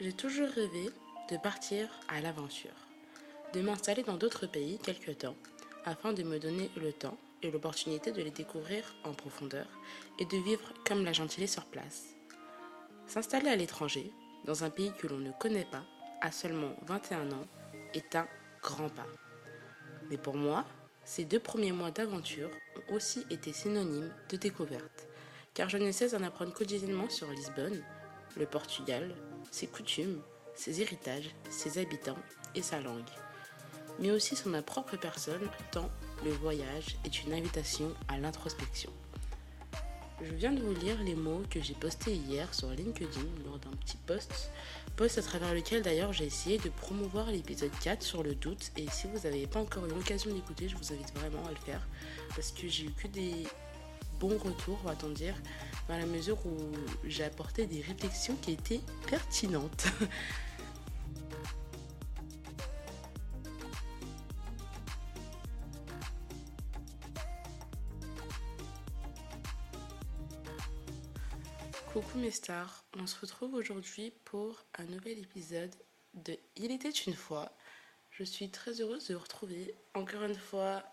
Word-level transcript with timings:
J'ai 0.00 0.14
toujours 0.14 0.48
rêvé 0.48 0.88
de 1.30 1.36
partir 1.36 1.86
à 2.08 2.22
l'aventure, 2.22 2.70
de 3.52 3.60
m'installer 3.60 4.02
dans 4.02 4.16
d'autres 4.16 4.46
pays 4.46 4.78
quelque 4.78 5.10
temps, 5.10 5.36
afin 5.84 6.14
de 6.14 6.22
me 6.22 6.38
donner 6.38 6.70
le 6.76 6.90
temps 6.90 7.18
et 7.42 7.50
l'opportunité 7.50 8.10
de 8.10 8.22
les 8.22 8.30
découvrir 8.30 8.82
en 9.04 9.12
profondeur 9.12 9.66
et 10.18 10.24
de 10.24 10.38
vivre 10.38 10.72
comme 10.86 11.04
la 11.04 11.12
gentillée 11.12 11.46
sur 11.46 11.66
place. 11.66 12.14
S'installer 13.08 13.50
à 13.50 13.56
l'étranger, 13.56 14.10
dans 14.46 14.64
un 14.64 14.70
pays 14.70 14.90
que 14.98 15.06
l'on 15.06 15.18
ne 15.18 15.32
connaît 15.32 15.68
pas, 15.70 15.84
à 16.22 16.32
seulement 16.32 16.74
21 16.86 17.32
ans, 17.32 17.46
est 17.92 18.16
un 18.16 18.26
grand 18.62 18.88
pas. 18.88 19.06
Mais 20.08 20.16
pour 20.16 20.34
moi, 20.34 20.64
ces 21.04 21.26
deux 21.26 21.40
premiers 21.40 21.72
mois 21.72 21.90
d'aventure 21.90 22.50
ont 22.76 22.94
aussi 22.94 23.26
été 23.28 23.52
synonymes 23.52 24.14
de 24.30 24.38
découverte, 24.38 25.08
car 25.52 25.68
je 25.68 25.76
ne 25.76 25.92
cesse 25.92 26.12
d'en 26.12 26.22
apprendre 26.22 26.54
quotidiennement 26.54 27.10
sur 27.10 27.30
Lisbonne, 27.30 27.84
le 28.38 28.46
Portugal, 28.46 29.14
ses 29.50 29.66
coutumes, 29.66 30.20
ses 30.54 30.80
héritages, 30.80 31.30
ses 31.50 31.78
habitants 31.78 32.18
et 32.54 32.62
sa 32.62 32.80
langue, 32.80 33.10
mais 33.98 34.10
aussi 34.10 34.36
sur 34.36 34.48
ma 34.48 34.62
propre 34.62 34.96
personne, 34.96 35.48
tant 35.70 35.90
le 36.24 36.30
voyage 36.32 36.96
est 37.04 37.22
une 37.22 37.32
invitation 37.32 37.92
à 38.08 38.18
l'introspection. 38.18 38.90
Je 40.22 40.34
viens 40.34 40.52
de 40.52 40.60
vous 40.60 40.74
lire 40.74 41.02
les 41.02 41.14
mots 41.14 41.42
que 41.48 41.62
j'ai 41.62 41.72
postés 41.72 42.12
hier 42.12 42.52
sur 42.52 42.68
LinkedIn 42.70 43.26
lors 43.46 43.58
d'un 43.58 43.70
petit 43.70 43.96
post, 44.06 44.50
post 44.96 45.16
à 45.16 45.22
travers 45.22 45.54
lequel 45.54 45.80
d'ailleurs 45.80 46.12
j'ai 46.12 46.26
essayé 46.26 46.58
de 46.58 46.68
promouvoir 46.68 47.30
l'épisode 47.30 47.70
4 47.82 48.02
sur 48.02 48.22
le 48.22 48.34
doute 48.34 48.70
et 48.76 48.86
si 48.90 49.06
vous 49.06 49.20
n'avez 49.20 49.46
pas 49.46 49.60
encore 49.60 49.86
eu 49.86 49.88
l'occasion 49.88 50.34
d'écouter, 50.34 50.68
je 50.68 50.76
vous 50.76 50.92
invite 50.92 51.14
vraiment 51.14 51.46
à 51.46 51.50
le 51.50 51.56
faire 51.56 51.86
parce 52.34 52.52
que 52.52 52.68
j'ai 52.68 52.84
eu 52.84 52.90
que 52.90 53.08
des 53.08 53.46
bons 54.20 54.38
retours, 54.38 54.78
va-t-on 54.84 55.08
dire, 55.08 55.34
dans 55.88 55.96
la 55.96 56.06
mesure 56.06 56.38
où 56.46 56.56
j'ai 57.04 57.24
apporté 57.24 57.66
des 57.66 57.80
réflexions 57.80 58.36
qui 58.36 58.52
étaient 58.52 58.82
pertinentes. 59.08 59.86
Coucou 71.92 72.18
mes 72.18 72.30
stars, 72.30 72.84
on 72.98 73.06
se 73.06 73.18
retrouve 73.20 73.54
aujourd'hui 73.54 74.12
pour 74.24 74.62
un 74.78 74.84
nouvel 74.84 75.18
épisode 75.18 75.74
de 76.14 76.38
Il 76.56 76.70
était 76.70 76.90
une 76.90 77.14
fois. 77.14 77.50
Je 78.10 78.22
suis 78.22 78.50
très 78.50 78.80
heureuse 78.80 79.08
de 79.08 79.14
vous 79.14 79.20
retrouver. 79.20 79.74
Encore 79.94 80.22
une 80.22 80.36
fois, 80.36 80.84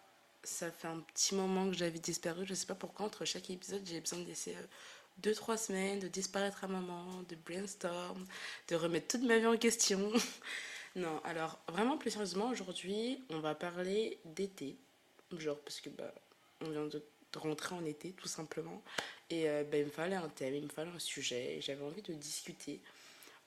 ça 0.43 0.71
fait 0.71 0.87
un 0.87 0.99
petit 0.99 1.35
moment 1.35 1.69
que 1.69 1.75
j'avais 1.75 1.99
disparu. 1.99 2.45
Je 2.45 2.53
sais 2.53 2.65
pas 2.65 2.75
pourquoi, 2.75 3.05
entre 3.05 3.25
chaque 3.25 3.49
épisode, 3.49 3.81
j'ai 3.85 3.99
besoin 3.99 4.19
de 4.19 4.25
laisser 4.25 4.55
2-3 5.21 5.53
euh, 5.53 5.57
semaines, 5.57 5.99
de 5.99 6.07
disparaître 6.07 6.63
un 6.63 6.67
moment, 6.67 7.23
de 7.29 7.35
brainstorm, 7.35 8.25
de 8.69 8.75
remettre 8.75 9.17
toute 9.17 9.27
ma 9.27 9.37
vie 9.37 9.47
en 9.47 9.57
question. 9.57 10.11
non, 10.95 11.21
alors 11.23 11.59
vraiment 11.67 11.97
plus 11.97 12.11
sérieusement, 12.11 12.49
aujourd'hui, 12.49 13.23
on 13.29 13.39
va 13.39 13.55
parler 13.55 14.19
d'été. 14.25 14.77
Genre, 15.37 15.59
parce 15.59 15.81
que 15.81 15.89
bah, 15.89 16.13
on 16.61 16.69
vient 16.69 16.85
de 16.85 17.03
rentrer 17.35 17.75
en 17.75 17.85
été, 17.85 18.11
tout 18.13 18.27
simplement. 18.27 18.81
Et 19.29 19.49
euh, 19.49 19.63
bah, 19.63 19.77
il 19.77 19.85
me 19.85 19.91
fallait 19.91 20.15
un 20.15 20.29
thème, 20.29 20.55
il 20.55 20.63
me 20.63 20.69
fallait 20.69 20.91
un 20.91 20.99
sujet, 20.99 21.57
et 21.57 21.61
j'avais 21.61 21.83
envie 21.83 22.01
de 22.01 22.13
discuter. 22.13 22.81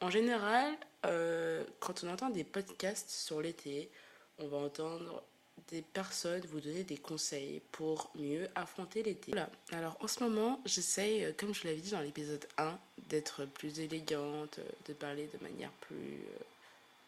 En 0.01 0.11
général, 0.11 0.75
euh, 1.07 1.65
quand 1.79 2.05
on 2.05 2.09
entend 2.09 2.31
des 2.31 2.45
podcasts 2.45 3.11
sur 3.11 3.41
l'été, 3.41 3.91
on 4.39 4.49
va 4.49 4.59
entendre 4.59 5.23
des 5.69 5.83
personnes 5.83 6.43
vous 6.47 6.61
donner 6.61 6.85
des 6.85 6.97
conseils 6.97 7.61
pour 7.73 8.11
mieux 8.15 8.49
affronter 8.55 9.03
l'été. 9.03 9.33
Voilà. 9.33 9.51
Alors 9.73 9.97
en 10.01 10.09
ce 10.09 10.23
moment, 10.23 10.61
j'essaye, 10.65 11.25
euh, 11.25 11.33
comme 11.37 11.55
je 11.55 11.65
l'avais 11.67 11.81
dit 11.81 11.91
dans 11.91 12.01
l'épisode 12.01 12.47
1, 12.59 12.79
d'être 13.09 13.45
plus 13.45 13.81
élégante, 13.81 14.59
euh, 14.59 14.65
de 14.89 14.93
parler 14.93 15.29
de 15.33 15.43
manière 15.43 15.71
plus 15.83 15.97
euh, 15.97 16.45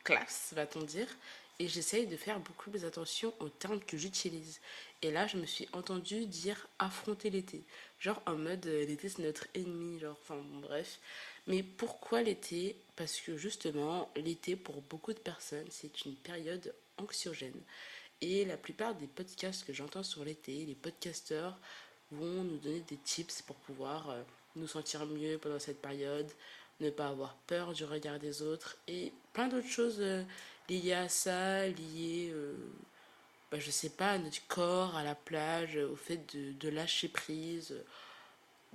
classe, 0.05 0.53
va-t-on 0.55 0.83
dire. 0.83 1.09
Et 1.59 1.69
j'essaye 1.69 2.07
de 2.07 2.17
faire 2.17 2.41
beaucoup 2.41 2.71
plus 2.71 2.85
attention 2.85 3.33
aux 3.41 3.49
termes 3.49 3.81
que 3.81 3.97
j'utilise. 3.97 4.61
Et 5.03 5.11
là, 5.11 5.27
je 5.27 5.37
me 5.37 5.47
suis 5.47 5.69
entendue 5.73 6.27
dire 6.27 6.67
affronter 6.79 7.31
l'été. 7.31 7.63
Genre 8.01 8.21
en 8.27 8.35
mode 8.35 8.65
l'été 8.65 9.09
c'est 9.09 9.23
notre 9.23 9.47
ennemi, 9.55 10.01
genre, 10.01 10.17
enfin 10.23 10.41
bref. 10.63 10.99
Mais 11.47 11.63
pourquoi 11.63 12.23
l'été? 12.23 12.77
Parce 12.97 13.21
que 13.21 13.37
justement, 13.37 14.11
l'été 14.17 14.57
pour 14.57 14.81
beaucoup 14.83 15.13
de 15.13 15.19
personnes, 15.19 15.67
c'est 15.71 16.05
une 16.05 16.15
période 16.15 16.73
anxiogène. 16.99 17.61
Et 18.23 18.45
la 18.45 18.57
plupart 18.57 18.95
des 18.95 19.09
podcasts 19.09 19.67
que 19.67 19.73
j'entends 19.73 20.05
sur 20.05 20.25
l'été, 20.25 20.65
les 20.65 20.77
podcasteurs 20.77 21.59
vont 22.13 22.45
nous 22.45 22.59
donner 22.59 22.81
des 22.89 22.97
tips 22.97 23.43
pour 23.43 23.57
pouvoir 23.57 24.11
euh, 24.11 24.23
nous 24.55 24.69
sentir 24.69 25.05
mieux 25.07 25.39
pendant 25.39 25.59
cette 25.59 25.83
période, 25.83 26.31
ne 26.79 26.91
pas 26.91 27.09
avoir 27.09 27.35
peur 27.49 27.73
du 27.73 27.85
regard 27.85 28.21
des 28.21 28.43
autres 28.43 28.77
et 28.87 29.13
plein 29.33 29.49
d'autres 29.49 29.69
choses 29.69 29.99
euh, 29.99 30.23
liées 30.69 30.93
à 30.93 31.09
ça, 31.09 31.67
liées, 31.67 32.31
euh, 32.33 32.55
bah, 33.51 33.59
je 33.59 33.73
sais 33.73 33.91
pas, 33.91 34.13
à 34.13 34.19
notre 34.19 34.47
corps, 34.47 34.97
à 34.97 35.03
la 35.03 35.17
plage, 35.17 35.77
au 35.77 35.97
fait 35.97 36.33
de, 36.37 36.53
de 36.53 36.69
lâcher 36.69 37.09
prise. 37.09 37.77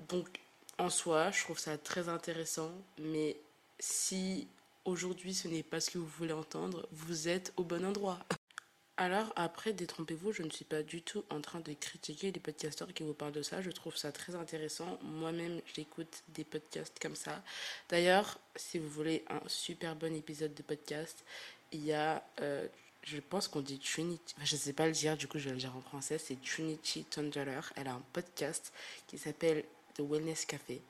Donc 0.09 0.41
en 0.77 0.89
soi, 0.89 1.31
je 1.31 1.41
trouve 1.43 1.57
ça 1.57 1.77
très 1.77 2.09
intéressant, 2.09 2.73
mais 2.99 3.37
si 3.79 4.49
aujourd'hui 4.83 5.33
ce 5.33 5.47
n'est 5.47 5.63
pas 5.63 5.79
ce 5.79 5.89
que 5.89 5.99
vous 5.99 6.05
voulez 6.17 6.33
entendre, 6.33 6.85
vous 6.91 7.29
êtes 7.29 7.53
au 7.55 7.63
bon 7.63 7.85
endroit. 7.85 8.19
Alors 8.99 9.31
après, 9.35 9.73
détrompez-vous, 9.73 10.33
je 10.33 10.41
ne 10.41 10.49
suis 10.49 10.65
pas 10.65 10.81
du 10.81 11.03
tout 11.03 11.23
en 11.29 11.39
train 11.39 11.59
de 11.59 11.71
critiquer 11.73 12.31
les 12.31 12.39
podcasteurs 12.39 12.91
qui 12.95 13.03
vous 13.03 13.13
parlent 13.13 13.31
de 13.31 13.43
ça. 13.43 13.61
Je 13.61 13.69
trouve 13.69 13.95
ça 13.95 14.11
très 14.11 14.33
intéressant. 14.33 14.97
Moi-même, 15.03 15.61
j'écoute 15.75 16.23
des 16.29 16.43
podcasts 16.43 16.97
comme 16.99 17.15
ça. 17.15 17.43
D'ailleurs, 17.89 18.39
si 18.55 18.79
vous 18.79 18.89
voulez 18.89 19.23
un 19.29 19.41
super 19.47 19.95
bon 19.95 20.15
épisode 20.15 20.55
de 20.55 20.63
podcast, 20.63 21.23
il 21.71 21.85
y 21.85 21.93
a, 21.93 22.23
euh, 22.41 22.67
je 23.03 23.19
pense 23.19 23.47
qu'on 23.47 23.61
dit 23.61 23.77
Trinity, 23.77 24.33
je 24.43 24.55
ne 24.55 24.59
sais 24.59 24.73
pas 24.73 24.87
le 24.87 24.93
dire, 24.93 25.15
du 25.15 25.27
coup 25.27 25.37
je 25.37 25.45
vais 25.45 25.51
le 25.51 25.59
dire 25.59 25.75
en 25.75 25.81
français, 25.81 26.17
c'est 26.17 26.41
Trinity 26.41 27.03
Tundeler. 27.03 27.61
Elle 27.75 27.89
a 27.89 27.93
un 27.93 28.03
podcast 28.13 28.73
qui 29.05 29.19
s'appelle 29.19 29.63
The 29.93 30.01
Wellness 30.01 30.45
Café. 30.45 30.81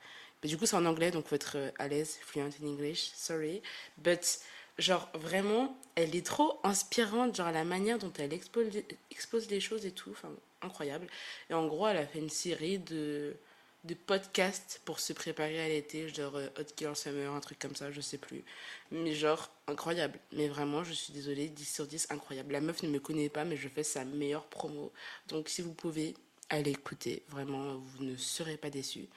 Mais 0.42 0.48
du 0.48 0.56
coup, 0.56 0.66
c'est 0.66 0.76
en 0.76 0.86
anglais, 0.86 1.10
donc 1.10 1.26
faut 1.26 1.34
être 1.34 1.56
euh, 1.56 1.70
à 1.78 1.88
l'aise, 1.88 2.18
fluent 2.22 2.42
in 2.42 2.66
English, 2.66 3.10
sorry. 3.14 3.60
But 3.98 4.40
genre 4.78 5.08
vraiment, 5.14 5.76
elle 5.94 6.14
est 6.14 6.24
trop 6.24 6.60
inspirante, 6.62 7.36
genre 7.36 7.50
la 7.50 7.64
manière 7.64 7.98
dont 7.98 8.12
elle 8.18 8.32
expose, 8.32 8.66
expose 9.10 9.48
les 9.50 9.60
choses 9.60 9.84
et 9.86 9.92
tout, 9.92 10.10
enfin 10.10 10.30
incroyable. 10.62 11.06
Et 11.50 11.54
en 11.54 11.66
gros, 11.66 11.86
elle 11.88 11.96
a 11.96 12.06
fait 12.06 12.18
une 12.18 12.30
série 12.30 12.78
de, 12.78 13.36
de 13.84 13.94
podcasts 13.94 14.80
pour 14.84 15.00
se 15.00 15.12
préparer 15.12 15.60
à 15.60 15.68
l'été, 15.68 16.08
genre 16.08 16.36
euh, 16.36 16.48
Hot 16.58 16.66
Girl 16.76 16.96
Summer, 16.96 17.32
un 17.32 17.40
truc 17.40 17.58
comme 17.58 17.76
ça, 17.76 17.90
je 17.90 18.00
sais 18.00 18.18
plus. 18.18 18.44
Mais 18.90 19.14
genre 19.14 19.50
incroyable. 19.66 20.18
Mais 20.32 20.48
vraiment, 20.48 20.84
je 20.84 20.92
suis 20.92 21.12
désolée, 21.12 21.48
10 21.48 21.64
sur 21.64 21.86
10, 21.86 22.08
incroyable. 22.10 22.52
La 22.52 22.60
meuf 22.60 22.82
ne 22.82 22.88
me 22.88 23.00
connaît 23.00 23.28
pas, 23.28 23.44
mais 23.44 23.56
je 23.56 23.68
fais 23.68 23.82
sa 23.84 24.04
meilleure 24.04 24.46
promo. 24.46 24.92
Donc 25.28 25.48
si 25.48 25.62
vous 25.62 25.74
pouvez, 25.74 26.14
allez 26.50 26.72
écouter, 26.72 27.22
vraiment, 27.28 27.76
vous 27.76 28.04
ne 28.04 28.16
serez 28.16 28.56
pas 28.56 28.70
déçus. 28.70 29.08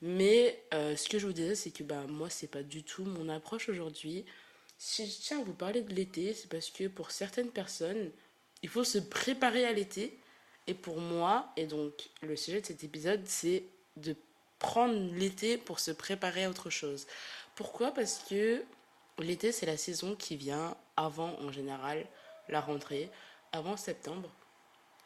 Mais 0.00 0.62
euh, 0.74 0.96
ce 0.96 1.08
que 1.08 1.18
je 1.18 1.26
vous 1.26 1.32
disais, 1.32 1.54
c'est 1.54 1.70
que 1.70 1.82
bah, 1.82 2.04
moi, 2.08 2.30
c'est 2.30 2.46
pas 2.46 2.62
du 2.62 2.84
tout 2.84 3.04
mon 3.04 3.28
approche 3.28 3.68
aujourd'hui. 3.68 4.24
Si 4.78 5.06
je 5.06 5.18
tiens 5.20 5.40
à 5.40 5.44
vous 5.44 5.54
parler 5.54 5.82
de 5.82 5.92
l'été, 5.92 6.32
c'est 6.34 6.48
parce 6.48 6.70
que 6.70 6.86
pour 6.86 7.10
certaines 7.10 7.50
personnes, 7.50 8.12
il 8.62 8.68
faut 8.68 8.84
se 8.84 8.98
préparer 8.98 9.66
à 9.66 9.72
l'été. 9.72 10.18
Et 10.68 10.74
pour 10.74 11.00
moi, 11.00 11.52
et 11.56 11.66
donc 11.66 12.10
le 12.22 12.36
sujet 12.36 12.60
de 12.60 12.66
cet 12.66 12.84
épisode, 12.84 13.22
c'est 13.26 13.64
de 13.96 14.14
prendre 14.58 14.94
l'été 15.14 15.58
pour 15.58 15.80
se 15.80 15.90
préparer 15.90 16.44
à 16.44 16.50
autre 16.50 16.70
chose. 16.70 17.06
Pourquoi? 17.56 17.92
Parce 17.92 18.20
que 18.28 18.62
l'été, 19.18 19.50
c'est 19.50 19.66
la 19.66 19.76
saison 19.76 20.14
qui 20.14 20.36
vient 20.36 20.76
avant, 20.96 21.36
en 21.40 21.50
général, 21.50 22.06
la 22.48 22.60
rentrée, 22.60 23.10
avant 23.52 23.76
septembre. 23.76 24.30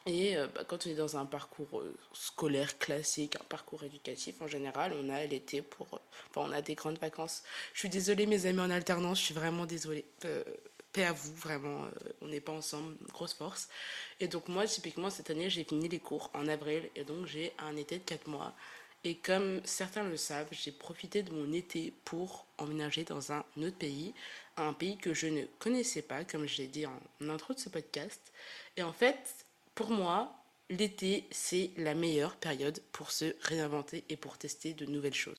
Et 0.06 0.36
euh, 0.36 0.48
bah, 0.52 0.64
quand 0.66 0.86
on 0.86 0.90
est 0.90 0.94
dans 0.94 1.16
un 1.16 1.26
parcours 1.26 1.80
euh, 1.80 1.96
scolaire 2.12 2.78
classique, 2.78 3.36
un 3.36 3.44
parcours 3.44 3.84
éducatif 3.84 4.40
en 4.42 4.48
général, 4.48 4.94
on 5.00 5.08
a 5.08 5.24
l'été 5.24 5.62
pour. 5.62 6.00
Enfin, 6.30 6.48
on 6.48 6.52
a 6.52 6.62
des 6.62 6.74
grandes 6.74 6.98
vacances. 6.98 7.42
Je 7.74 7.80
suis 7.80 7.88
désolée, 7.88 8.26
mes 8.26 8.46
amis 8.46 8.60
en 8.60 8.70
alternance, 8.70 9.18
je 9.18 9.24
suis 9.26 9.34
vraiment 9.34 9.66
désolée. 9.66 10.04
Euh, 10.24 10.42
paix 10.92 11.04
à 11.04 11.12
vous, 11.12 11.34
vraiment, 11.34 11.86
on 12.20 12.26
n'est 12.28 12.40
pas 12.40 12.52
ensemble, 12.52 12.94
grosse 13.12 13.32
force. 13.32 13.68
Et 14.20 14.28
donc, 14.28 14.48
moi, 14.48 14.66
typiquement, 14.66 15.08
cette 15.08 15.30
année, 15.30 15.48
j'ai 15.48 15.64
fini 15.64 15.88
les 15.88 16.00
cours 16.00 16.30
en 16.34 16.48
avril 16.48 16.90
et 16.96 17.04
donc 17.04 17.24
j'ai 17.24 17.52
un 17.58 17.76
été 17.76 17.98
de 17.98 18.04
4 18.04 18.28
mois. 18.28 18.54
Et 19.04 19.16
comme 19.16 19.60
certains 19.64 20.04
le 20.04 20.16
savent, 20.16 20.48
j'ai 20.52 20.70
profité 20.70 21.22
de 21.22 21.32
mon 21.32 21.52
été 21.52 21.92
pour 22.04 22.46
emménager 22.58 23.04
dans 23.04 23.32
un 23.32 23.44
autre 23.56 23.76
pays, 23.78 24.14
un 24.56 24.72
pays 24.72 24.96
que 24.96 25.12
je 25.12 25.26
ne 25.26 25.44
connaissais 25.58 26.02
pas, 26.02 26.24
comme 26.24 26.46
je 26.46 26.58
l'ai 26.58 26.68
dit 26.68 26.86
en 26.86 27.28
intro 27.28 27.52
de 27.52 27.58
ce 27.58 27.68
podcast. 27.68 28.20
Et 28.76 28.82
en 28.82 28.92
fait, 28.92 29.41
pour 29.74 29.90
moi, 29.90 30.44
l'été, 30.70 31.28
c'est 31.30 31.70
la 31.76 31.94
meilleure 31.94 32.36
période 32.36 32.82
pour 32.92 33.10
se 33.10 33.34
réinventer 33.42 34.04
et 34.08 34.16
pour 34.16 34.38
tester 34.38 34.74
de 34.74 34.86
nouvelles 34.86 35.14
choses. 35.14 35.36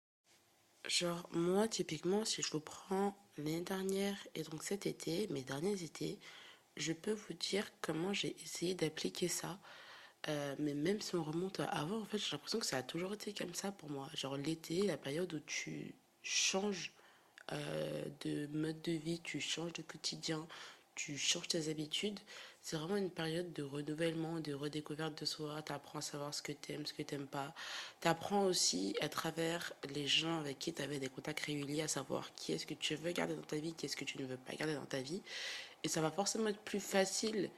Genre, 0.88 1.28
moi, 1.32 1.68
typiquement, 1.68 2.26
si 2.26 2.42
je 2.42 2.52
vous 2.52 2.60
prends 2.60 3.16
l'année 3.38 3.62
dernière 3.62 4.18
et 4.36 4.44
donc 4.44 4.64
cet 4.64 4.86
été, 4.86 5.28
mes 5.30 5.44
derniers 5.44 5.82
étés, 5.84 6.20
je 6.76 6.94
peux 6.94 7.14
vous 7.14 7.34
dire 7.34 7.72
comment 7.82 8.14
j'ai 8.14 8.36
essayé 8.44 8.76
d'appliquer 8.76 9.28
ça. 9.28 9.60
Euh, 10.30 10.56
mais 10.60 10.74
même 10.74 11.02
si 11.02 11.16
on 11.16 11.24
remonte 11.24 11.60
à 11.60 11.66
avant, 11.66 12.00
en 12.00 12.06
fait, 12.06 12.18
j'ai 12.18 12.32
l'impression 12.32 12.60
que 12.60 12.66
ça 12.66 12.78
a 12.78 12.84
toujours 12.84 13.14
été 13.14 13.34
comme 13.34 13.54
ça 13.54 13.72
pour 13.72 13.90
moi. 13.90 14.10
Genre 14.14 14.38
l'été, 14.38 14.84
la 14.84 14.98
période 14.98 15.34
où 15.34 15.40
tu 15.40 15.96
changes 16.22 16.94
euh, 17.52 18.06
de 18.22 18.48
mode 18.48 18.82
de 18.82 18.94
vie, 18.94 19.20
tu 19.22 19.42
changes 19.42 19.74
de 19.74 19.82
quotidien, 19.82 20.48
tu 20.96 21.18
changes 21.18 21.48
tes 21.50 21.70
habitudes. 21.70 22.20
C'est 22.64 22.78
vraiment 22.78 22.96
une 22.96 23.10
période 23.10 23.52
de 23.52 23.62
renouvellement, 23.62 24.40
de 24.40 24.54
redécouverte 24.54 25.20
de 25.20 25.26
soi. 25.26 25.62
Tu 25.64 25.74
apprends 25.74 26.00
à 26.00 26.02
savoir 26.02 26.34
ce 26.34 26.42
que 26.42 26.54
tu 26.54 26.72
aimes, 26.72 26.86
ce 26.86 26.94
que 26.94 27.02
tu 27.02 27.14
n'aimes 27.14 27.28
pas. 27.28 27.54
Tu 28.00 28.08
apprends 28.08 28.46
aussi 28.46 28.96
à 29.02 29.10
travers 29.10 29.74
les 29.94 30.08
gens 30.08 30.40
avec 30.40 30.60
qui 30.60 30.74
tu 30.74 30.82
avais 30.82 30.98
des 30.98 31.10
contacts 31.10 31.42
réguliers 31.42 31.82
à 31.82 31.90
savoir 31.90 32.34
qui 32.36 32.54
est-ce 32.54 32.66
que 32.66 32.74
tu 32.74 32.96
veux 32.96 33.12
garder 33.12 33.36
dans 33.36 33.42
ta 33.42 33.58
vie, 33.58 33.74
qui 33.74 33.86
est-ce 33.86 33.98
que 33.98 34.06
tu 34.06 34.18
ne 34.18 34.26
veux 34.26 34.38
pas 34.38 34.56
garder 34.56 34.76
dans 34.76 34.86
ta 34.86 35.02
vie. 35.02 35.22
Et 35.84 35.90
ça 35.90 36.00
va 36.00 36.10
forcément 36.10 36.48
être 36.48 36.62
plus 36.62 36.80
facile 36.80 37.50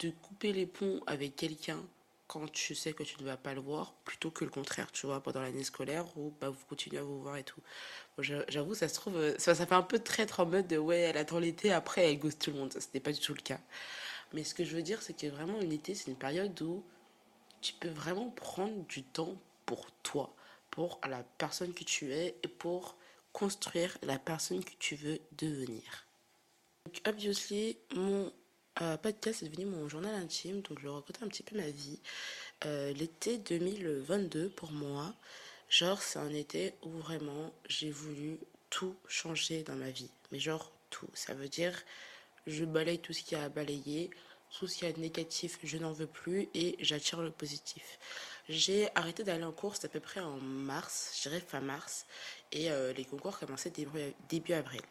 de 0.00 0.08
couper 0.10 0.54
les 0.54 0.64
ponts 0.64 1.02
avec 1.06 1.36
quelqu'un 1.36 1.84
quand 2.26 2.50
tu 2.50 2.74
sais 2.74 2.94
que 2.94 3.02
tu 3.02 3.20
ne 3.20 3.26
vas 3.26 3.36
pas 3.36 3.52
le 3.52 3.60
voir, 3.60 3.92
plutôt 4.06 4.30
que 4.30 4.44
le 4.44 4.50
contraire, 4.50 4.90
tu 4.92 5.06
vois, 5.06 5.22
pendant 5.22 5.42
l'année 5.42 5.62
scolaire 5.62 6.06
où 6.16 6.32
bah, 6.40 6.48
vous 6.48 6.64
continuez 6.70 6.98
à 6.98 7.02
vous 7.02 7.20
voir 7.20 7.36
et 7.36 7.44
tout. 7.44 7.60
J'avoue, 8.18 8.74
ça 8.74 8.88
se 8.88 8.94
trouve, 8.94 9.16
euh, 9.16 9.34
ça, 9.36 9.54
fait 9.54 9.74
un 9.74 9.82
peu 9.82 9.98
traître 9.98 10.40
en 10.40 10.46
mode 10.46 10.66
de 10.66 10.78
ouais, 10.78 11.00
elle 11.00 11.18
attend 11.18 11.38
l'été, 11.38 11.70
après 11.70 12.10
elle 12.10 12.18
gosse 12.18 12.38
tout 12.38 12.50
le 12.50 12.56
monde. 12.56 12.72
Ce 12.72 12.78
n'était 12.78 13.00
pas 13.00 13.12
du 13.12 13.20
tout 13.20 13.34
le 13.34 13.42
cas. 13.42 13.60
Mais 14.34 14.42
ce 14.42 14.52
que 14.52 14.64
je 14.64 14.74
veux 14.74 14.82
dire, 14.82 15.00
c'est 15.00 15.16
que 15.16 15.28
vraiment, 15.28 15.58
l'été, 15.60 15.94
c'est 15.94 16.10
une 16.10 16.16
période 16.16 16.60
où 16.60 16.84
tu 17.60 17.72
peux 17.74 17.88
vraiment 17.88 18.30
prendre 18.30 18.84
du 18.86 19.04
temps 19.04 19.36
pour 19.64 19.90
toi, 20.02 20.34
pour 20.70 21.00
la 21.08 21.22
personne 21.38 21.72
que 21.72 21.84
tu 21.84 22.12
es 22.12 22.36
et 22.42 22.48
pour 22.48 22.96
construire 23.32 23.96
la 24.02 24.18
personne 24.18 24.62
que 24.64 24.74
tu 24.80 24.96
veux 24.96 25.20
devenir. 25.38 26.06
Donc, 26.84 27.00
obviously, 27.06 27.78
mon 27.94 28.32
euh, 28.82 28.96
podcast 28.96 29.44
est 29.44 29.48
devenu 29.48 29.66
mon 29.66 29.88
journal 29.88 30.14
intime, 30.16 30.62
donc 30.62 30.80
je 30.80 30.88
raconte 30.88 31.22
un 31.22 31.28
petit 31.28 31.44
peu 31.44 31.56
ma 31.56 31.70
vie. 31.70 32.00
Euh, 32.66 32.92
l'été 32.92 33.38
2022, 33.38 34.48
pour 34.50 34.72
moi, 34.72 35.14
genre, 35.70 36.02
c'est 36.02 36.18
un 36.18 36.34
été 36.34 36.74
où 36.82 36.90
vraiment 36.90 37.52
j'ai 37.68 37.92
voulu 37.92 38.38
tout 38.68 38.96
changer 39.06 39.62
dans 39.62 39.76
ma 39.76 39.90
vie. 39.90 40.10
Mais 40.32 40.40
genre, 40.40 40.72
tout. 40.90 41.08
Ça 41.14 41.34
veut 41.34 41.48
dire, 41.48 41.80
je 42.46 42.64
balaye 42.64 42.98
tout 42.98 43.12
ce 43.12 43.22
qu'il 43.22 43.38
y 43.38 43.40
a 43.40 43.44
à 43.44 43.48
balayer, 43.48 44.10
a 44.82 44.92
de 44.92 45.00
négatif, 45.00 45.58
je 45.62 45.78
n'en 45.78 45.92
veux 45.92 46.06
plus 46.06 46.48
et 46.54 46.76
j'attire 46.80 47.20
le 47.20 47.30
positif. 47.30 47.98
J'ai 48.48 48.88
arrêté 48.94 49.24
d'aller 49.24 49.44
en 49.44 49.52
cours, 49.52 49.74
à 49.82 49.88
peu 49.88 50.00
près 50.00 50.20
en 50.20 50.36
mars, 50.36 51.12
je 51.16 51.28
dirais 51.28 51.40
fin 51.40 51.60
mars, 51.60 52.06
et 52.52 52.70
euh, 52.70 52.92
les 52.92 53.04
concours 53.04 53.38
commençaient 53.38 53.70
début, 53.70 54.12
début 54.28 54.52
avril. 54.52 54.82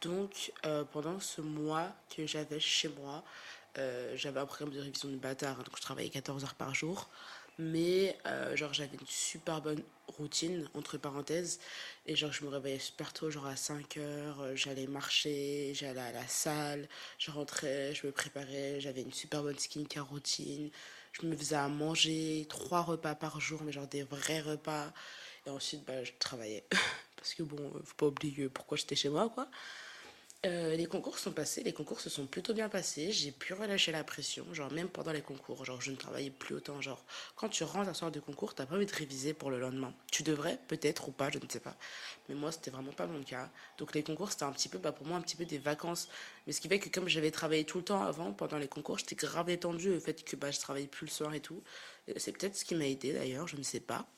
Donc 0.00 0.52
euh, 0.66 0.84
pendant 0.84 1.20
ce 1.20 1.40
mois 1.40 1.92
que 2.14 2.26
j'avais 2.26 2.60
chez 2.60 2.88
moi, 2.88 3.22
euh, 3.78 4.12
j'avais 4.16 4.40
un 4.40 4.46
programme 4.46 4.70
de 4.70 4.80
révision 4.80 5.08
de 5.08 5.16
bâtard, 5.16 5.58
donc 5.58 5.76
je 5.76 5.82
travaillais 5.82 6.10
14 6.10 6.44
heures 6.44 6.54
par 6.54 6.74
jour. 6.74 7.08
Mais 7.58 8.16
genre 8.54 8.72
j'avais 8.72 8.96
une 8.98 9.06
super 9.06 9.60
bonne 9.60 9.82
routine, 10.08 10.68
entre 10.74 10.98
parenthèses. 10.98 11.60
Et 12.06 12.16
genre 12.16 12.32
je 12.32 12.44
me 12.44 12.50
réveillais 12.50 12.78
super 12.78 13.12
tôt, 13.12 13.30
genre 13.30 13.46
à 13.46 13.56
5 13.56 13.96
heures, 13.98 14.56
j'allais 14.56 14.86
marcher, 14.86 15.72
j'allais 15.74 16.00
à 16.00 16.12
la 16.12 16.26
salle, 16.26 16.88
je 17.18 17.30
rentrais, 17.30 17.94
je 17.94 18.06
me 18.06 18.12
préparais, 18.12 18.80
j'avais 18.80 19.02
une 19.02 19.12
super 19.12 19.42
bonne 19.42 19.58
skincare 19.58 20.08
routine. 20.08 20.70
Je 21.12 21.26
me 21.26 21.36
faisais 21.36 21.56
à 21.56 21.68
manger 21.68 22.46
trois 22.48 22.80
repas 22.82 23.14
par 23.14 23.38
jour, 23.40 23.62
mais 23.62 23.72
genre 23.72 23.86
des 23.86 24.02
vrais 24.02 24.40
repas. 24.40 24.92
Et 25.46 25.50
ensuite, 25.50 25.84
bah, 25.86 26.04
je 26.04 26.12
travaillais. 26.18 26.64
Parce 27.16 27.34
que 27.34 27.42
bon, 27.42 27.72
faut 27.84 27.94
pas 27.96 28.06
oublier 28.06 28.48
pourquoi 28.48 28.76
j'étais 28.78 28.96
chez 28.96 29.08
moi, 29.10 29.28
quoi. 29.30 29.48
Euh, 30.44 30.74
les 30.74 30.86
concours 30.86 31.20
sont 31.20 31.30
passés, 31.30 31.62
les 31.62 31.72
concours 31.72 32.00
se 32.00 32.10
sont 32.10 32.26
plutôt 32.26 32.52
bien 32.52 32.68
passés, 32.68 33.12
j'ai 33.12 33.30
pu 33.30 33.54
relâcher 33.54 33.92
la 33.92 34.02
pression, 34.02 34.44
genre 34.52 34.72
même 34.72 34.88
pendant 34.88 35.12
les 35.12 35.22
concours, 35.22 35.64
genre 35.64 35.80
je 35.80 35.92
ne 35.92 35.96
travaillais 35.96 36.30
plus 36.30 36.56
autant, 36.56 36.80
genre 36.80 37.04
quand 37.36 37.48
tu 37.48 37.62
rentres 37.62 37.88
un 37.88 37.94
soir 37.94 38.10
de 38.10 38.18
concours, 38.18 38.52
t'as 38.52 38.66
pas 38.66 38.74
envie 38.74 38.86
de 38.86 38.92
réviser 38.92 39.34
pour 39.34 39.50
le 39.52 39.60
lendemain. 39.60 39.94
Tu 40.10 40.24
devrais, 40.24 40.58
peut-être 40.66 41.08
ou 41.08 41.12
pas, 41.12 41.30
je 41.30 41.38
ne 41.38 41.48
sais 41.48 41.60
pas. 41.60 41.76
Mais 42.28 42.34
moi, 42.34 42.50
c'était 42.50 42.72
vraiment 42.72 42.90
pas 42.92 43.06
mon 43.06 43.22
cas. 43.22 43.50
Donc 43.78 43.94
les 43.94 44.02
concours, 44.02 44.32
c'était 44.32 44.42
un 44.44 44.50
petit 44.52 44.68
peu, 44.68 44.78
bah, 44.78 44.90
pour 44.90 45.06
moi, 45.06 45.16
un 45.16 45.20
petit 45.20 45.36
peu 45.36 45.44
des 45.44 45.58
vacances. 45.58 46.08
Mais 46.46 46.52
ce 46.52 46.60
qui 46.60 46.68
fait 46.68 46.80
que 46.80 46.88
comme 46.88 47.08
j'avais 47.08 47.30
travaillé 47.30 47.64
tout 47.64 47.78
le 47.78 47.84
temps 47.84 48.02
avant, 48.02 48.32
pendant 48.32 48.58
les 48.58 48.68
concours, 48.68 48.98
j'étais 48.98 49.14
grave 49.14 49.48
étendue, 49.48 49.90
le 49.90 50.00
fait 50.00 50.24
que 50.24 50.34
bah, 50.36 50.50
je 50.50 50.58
travaillais 50.58 50.88
plus 50.88 51.06
le 51.06 51.12
soir 51.12 51.34
et 51.34 51.40
tout. 51.40 51.62
C'est 52.16 52.32
peut-être 52.32 52.56
ce 52.56 52.64
qui 52.64 52.74
m'a 52.74 52.86
aidé 52.86 53.12
d'ailleurs, 53.12 53.46
je 53.46 53.56
ne 53.56 53.62
sais 53.62 53.80
pas. 53.80 54.08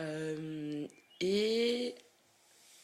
Euh, 0.00 0.86
et 1.20 1.94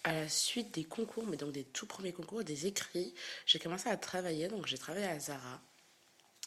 à 0.04 0.12
la 0.12 0.28
suite 0.28 0.74
des 0.74 0.84
concours, 0.84 1.26
mais 1.26 1.36
donc 1.36 1.52
des 1.52 1.64
tout 1.64 1.86
premiers 1.86 2.12
concours, 2.12 2.44
des 2.44 2.66
écrits, 2.66 3.14
j'ai 3.46 3.58
commencé 3.58 3.88
à 3.88 3.96
travailler. 3.96 4.48
Donc 4.48 4.66
j'ai 4.66 4.78
travaillé 4.78 5.06
à 5.06 5.18
Zara. 5.18 5.60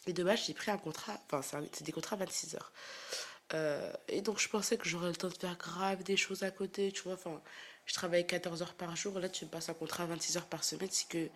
Et 0.06 0.12
de 0.12 0.22
base, 0.24 0.44
j'ai 0.46 0.54
pris 0.54 0.70
un 0.70 0.78
contrat, 0.78 1.20
enfin, 1.30 1.42
c'est 1.72 1.84
des 1.84 1.92
contrats 1.92 2.16
26 2.16 2.54
heures. 2.54 2.72
Euh, 3.54 3.92
et 4.08 4.20
donc 4.20 4.38
je 4.38 4.48
pensais 4.48 4.76
que 4.76 4.88
j'aurais 4.88 5.08
le 5.08 5.16
temps 5.16 5.28
de 5.28 5.34
faire 5.34 5.56
grave 5.56 6.02
des 6.02 6.16
choses 6.16 6.42
à 6.44 6.50
côté, 6.50 6.92
tu 6.92 7.02
vois. 7.02 7.14
Enfin, 7.14 7.42
je 7.86 7.94
travaille 7.94 8.26
14 8.26 8.62
heures 8.62 8.74
par 8.74 8.94
jour. 8.96 9.18
Là, 9.18 9.28
tu 9.28 9.44
me 9.44 9.50
passes 9.50 9.68
un 9.68 9.74
contrat 9.74 10.06
26 10.06 10.36
heures 10.36 10.46
par 10.46 10.64
semaine. 10.64 10.88
C'est 10.90 11.08
que, 11.08 11.28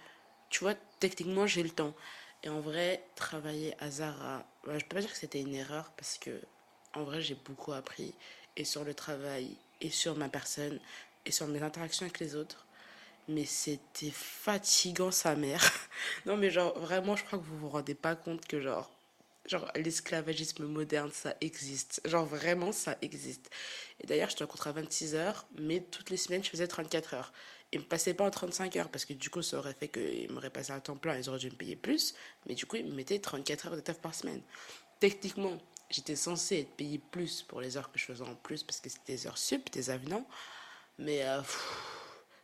tu 0.51 0.61
vois, 0.61 0.75
techniquement, 1.01 1.47
j'ai 1.47 1.63
le 1.63 1.71
temps. 1.71 1.95
Et 2.45 2.49
en 2.49 2.61
vrai, 2.61 3.05
travailler 3.17 3.75
à 3.81 3.91
Zara, 3.91 4.45
bah, 4.65 4.79
je 4.79 4.85
peux 4.85 4.97
pas 4.97 5.01
dire 5.01 5.13
que 5.13 5.19
c'était 5.19 5.41
une 5.41 5.55
erreur 5.55 5.93
parce 5.97 6.19
que, 6.19 6.41
en 6.95 7.05
vrai, 7.05 7.21
j'ai 7.21 7.35
beaucoup 7.35 7.73
appris. 7.73 8.15
Et 8.57 8.65
sur 8.65 8.85
le 8.85 8.95
travail, 8.95 9.57
et 9.81 9.91
sur 9.91 10.17
ma 10.17 10.29
personne, 10.29 10.79
et 11.27 11.31
sur 11.31 11.47
mes 11.49 11.63
interactions 11.63 12.05
avec 12.05 12.19
les 12.21 12.35
autres. 12.35 12.67
Mais 13.29 13.45
c'était 13.45 14.11
fatigant 14.11 15.11
sa 15.11 15.37
mère. 15.37 15.63
non 16.27 16.37
mais 16.37 16.51
genre 16.51 16.79
vraiment 16.79 17.17
je 17.17 17.25
crois 17.25 17.39
que 17.39 17.45
vous 17.45 17.59
vous 17.59 17.69
rendez 17.69 17.95
pas 17.95 18.17
compte 18.17 18.47
que 18.47 18.61
genre 18.61 18.91
genre 19.47 19.71
l'esclavagisme 19.77 20.67
moderne 20.67 21.11
ça 21.13 21.37
existe. 21.41 22.01
Genre 22.05 22.27
vraiment 22.27 22.73
ça 22.73 22.97
existe. 23.03 23.51
Et 24.01 24.07
d'ailleurs 24.07 24.31
j'étais 24.31 24.45
en 24.45 24.49
contrat 24.49 24.73
26 24.73 25.15
heures 25.15 25.47
mais 25.59 25.81
toutes 25.81 26.11
les 26.11 26.17
semaines 26.17 26.43
je 26.43 26.51
faisais 26.51 26.67
34 26.67 27.15
heures. 27.15 27.33
Ils 27.73 27.81
me 27.81 27.85
passaient 27.85 28.15
pas 28.15 28.27
en 28.27 28.31
35 28.31 28.77
heures 28.77 28.91
parce 28.91 29.05
que 29.05 29.15
du 29.15 29.31
coup 29.31 29.43
ça 29.43 29.59
aurait 29.59 29.75
fait 29.75 29.89
qu'ils 29.89 30.31
m'auraient 30.31 30.51
passé 30.51 30.73
un 30.73 30.81
temps 30.81 30.97
plein, 30.97 31.17
ils 31.17 31.29
auraient 31.29 31.39
dû 31.39 31.51
me 31.51 31.57
payer 31.57 31.77
plus. 31.77 32.15
Mais 32.47 32.55
du 32.55 32.67
coup 32.67 32.77
ils 32.77 32.85
me 32.87 32.95
mettaient 32.95 33.19
34 33.21 33.69
heures 33.69 33.77
de 33.77 33.81
taf 33.81 34.01
par 34.01 34.15
semaine. 34.15 34.43
Techniquement 34.99 35.59
j'étais 35.91 36.17
censée 36.17 36.61
être 36.61 36.77
payée 36.77 36.99
plus 36.99 37.43
pour 37.43 37.61
les 37.61 37.77
heures 37.77 37.93
que 37.93 37.99
je 37.99 38.05
faisais 38.05 38.25
en 38.25 38.35
plus 38.35 38.63
parce 38.63 38.81
que 38.81 38.89
c'était 38.89 39.15
des 39.15 39.27
heures 39.27 39.39
sup, 39.39 39.71
des 39.73 39.91
avenants. 39.91 40.27
Mais 40.99 41.25
euh, 41.25 41.41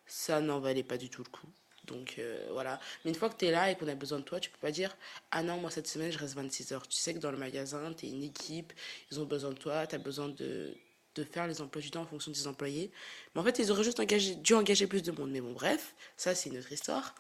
ça 0.07 0.41
n'en 0.41 0.61
valait 0.61 0.83
pas 0.83 0.97
du 0.97 1.11
tout 1.11 1.23
le 1.23 1.31
coup. 1.31 1.49
Donc 1.89 2.17
euh, 2.19 2.47
voilà. 2.53 2.79
Mais 3.05 3.11
une 3.11 3.17
fois 3.17 3.29
que 3.31 3.37
tu 3.37 3.47
es 3.47 3.51
là 3.51 3.71
et 3.71 3.77
qu'on 3.77 3.89
a 3.89 3.95
besoin 3.95 4.19
de 4.19 4.25
toi, 4.25 4.41
tu 4.41 4.51
peux 4.51 4.59
pas 4.59 4.71
dire 4.71 4.97
Ah 5.31 5.43
non, 5.43 5.59
moi 5.59 5.71
cette 5.71 5.89
semaine 5.89 6.13
je 6.13 6.19
reste 6.19 6.35
26 6.35 6.73
heures. 6.73 6.87
Tu 6.87 6.99
sais 6.99 7.15
que 7.15 7.19
dans 7.19 7.31
le 7.31 7.39
magasin, 7.39 7.93
tu 7.95 8.07
es 8.07 8.11
une 8.11 8.23
équipe, 8.23 8.73
ils 9.11 9.21
ont 9.21 9.25
besoin 9.25 9.51
de 9.51 9.59
toi, 9.59 9.87
tu 9.87 9.95
as 9.95 9.99
besoin 9.99 10.29
de, 10.29 10.75
de, 11.15 11.25
faire 11.25 11.47
les 11.47 11.61
emplois 11.61 11.83
du 11.83 11.91
temps 11.91 12.03
en 12.03 12.07
fonction 12.07 12.31
des 12.31 12.47
employés. 12.47 12.91
Mais 13.35 13.41
en 13.41 13.45
fait, 13.45 13.59
ils 13.59 13.71
auraient 13.71 13.85
juste 13.85 14.01
dû 14.43 14.55
engager 14.55 14.87
plus 14.87 15.03
de 15.03 15.13
monde. 15.13 15.31
Mais 15.31 15.41
bon, 15.41 15.53
bref, 15.53 15.95
ça 16.17 16.35
c'est 16.35 16.51
une 16.51 16.59
autre 16.59 16.73
histoire. 16.73 17.15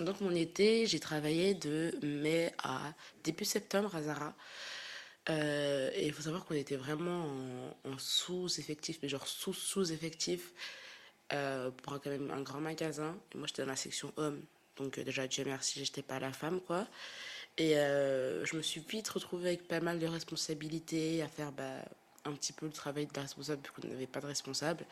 Donc 0.00 0.20
mon 0.20 0.34
été, 0.34 0.86
j'ai 0.86 1.00
travaillé 1.00 1.54
de 1.54 1.94
mai 2.02 2.52
à 2.62 2.92
début 3.24 3.44
septembre 3.44 3.94
à 3.94 4.02
Zara. 4.02 4.34
Euh, 5.30 5.90
et 5.94 6.06
il 6.06 6.12
faut 6.12 6.22
savoir 6.22 6.44
qu'on 6.44 6.54
était 6.54 6.76
vraiment 6.76 7.26
en, 7.84 7.98
sous-effectif, 7.98 8.98
mais 9.02 9.08
genre 9.08 9.26
sous-sous-effectif 9.26 10.52
euh, 11.32 11.70
pour 11.70 12.00
quand 12.00 12.10
même 12.10 12.30
un 12.30 12.42
grand 12.42 12.60
magasin. 12.60 13.16
Moi, 13.34 13.46
j'étais 13.46 13.62
dans 13.62 13.68
la 13.68 13.76
section 13.76 14.12
homme. 14.16 14.42
Donc, 14.76 14.98
euh, 14.98 15.04
déjà, 15.04 15.26
Dieu 15.26 15.44
merci, 15.44 15.84
j'étais 15.84 16.02
pas 16.02 16.18
la 16.18 16.32
femme, 16.32 16.60
quoi. 16.60 16.86
Et 17.58 17.74
je 17.74 18.56
me 18.56 18.62
suis 18.62 18.80
vite 18.80 19.08
retrouvée 19.10 19.48
avec 19.48 19.68
pas 19.68 19.80
mal 19.80 19.98
de 19.98 20.06
responsabilités 20.06 21.20
à 21.22 21.28
faire 21.28 21.52
bah, 21.52 21.84
un 22.24 22.32
petit 22.32 22.54
peu 22.54 22.64
le 22.64 22.72
travail 22.72 23.04
de 23.06 23.12
la 23.14 23.22
responsable, 23.22 23.62
vu 23.62 23.72
qu'on 23.72 23.88
n'avait 23.88 24.06
pas 24.06 24.20
de 24.20 24.26
responsable. 24.26 24.86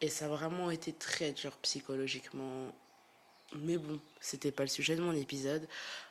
Et 0.00 0.08
ça 0.08 0.24
a 0.24 0.28
vraiment 0.28 0.72
été 0.72 0.92
très 0.92 1.30
dur 1.30 1.56
psychologiquement 1.58 2.74
mais 3.56 3.78
bon, 3.78 4.00
c'était 4.20 4.52
pas 4.52 4.62
le 4.62 4.68
sujet 4.68 4.96
de 4.96 5.02
mon 5.02 5.12
épisode. 5.12 5.66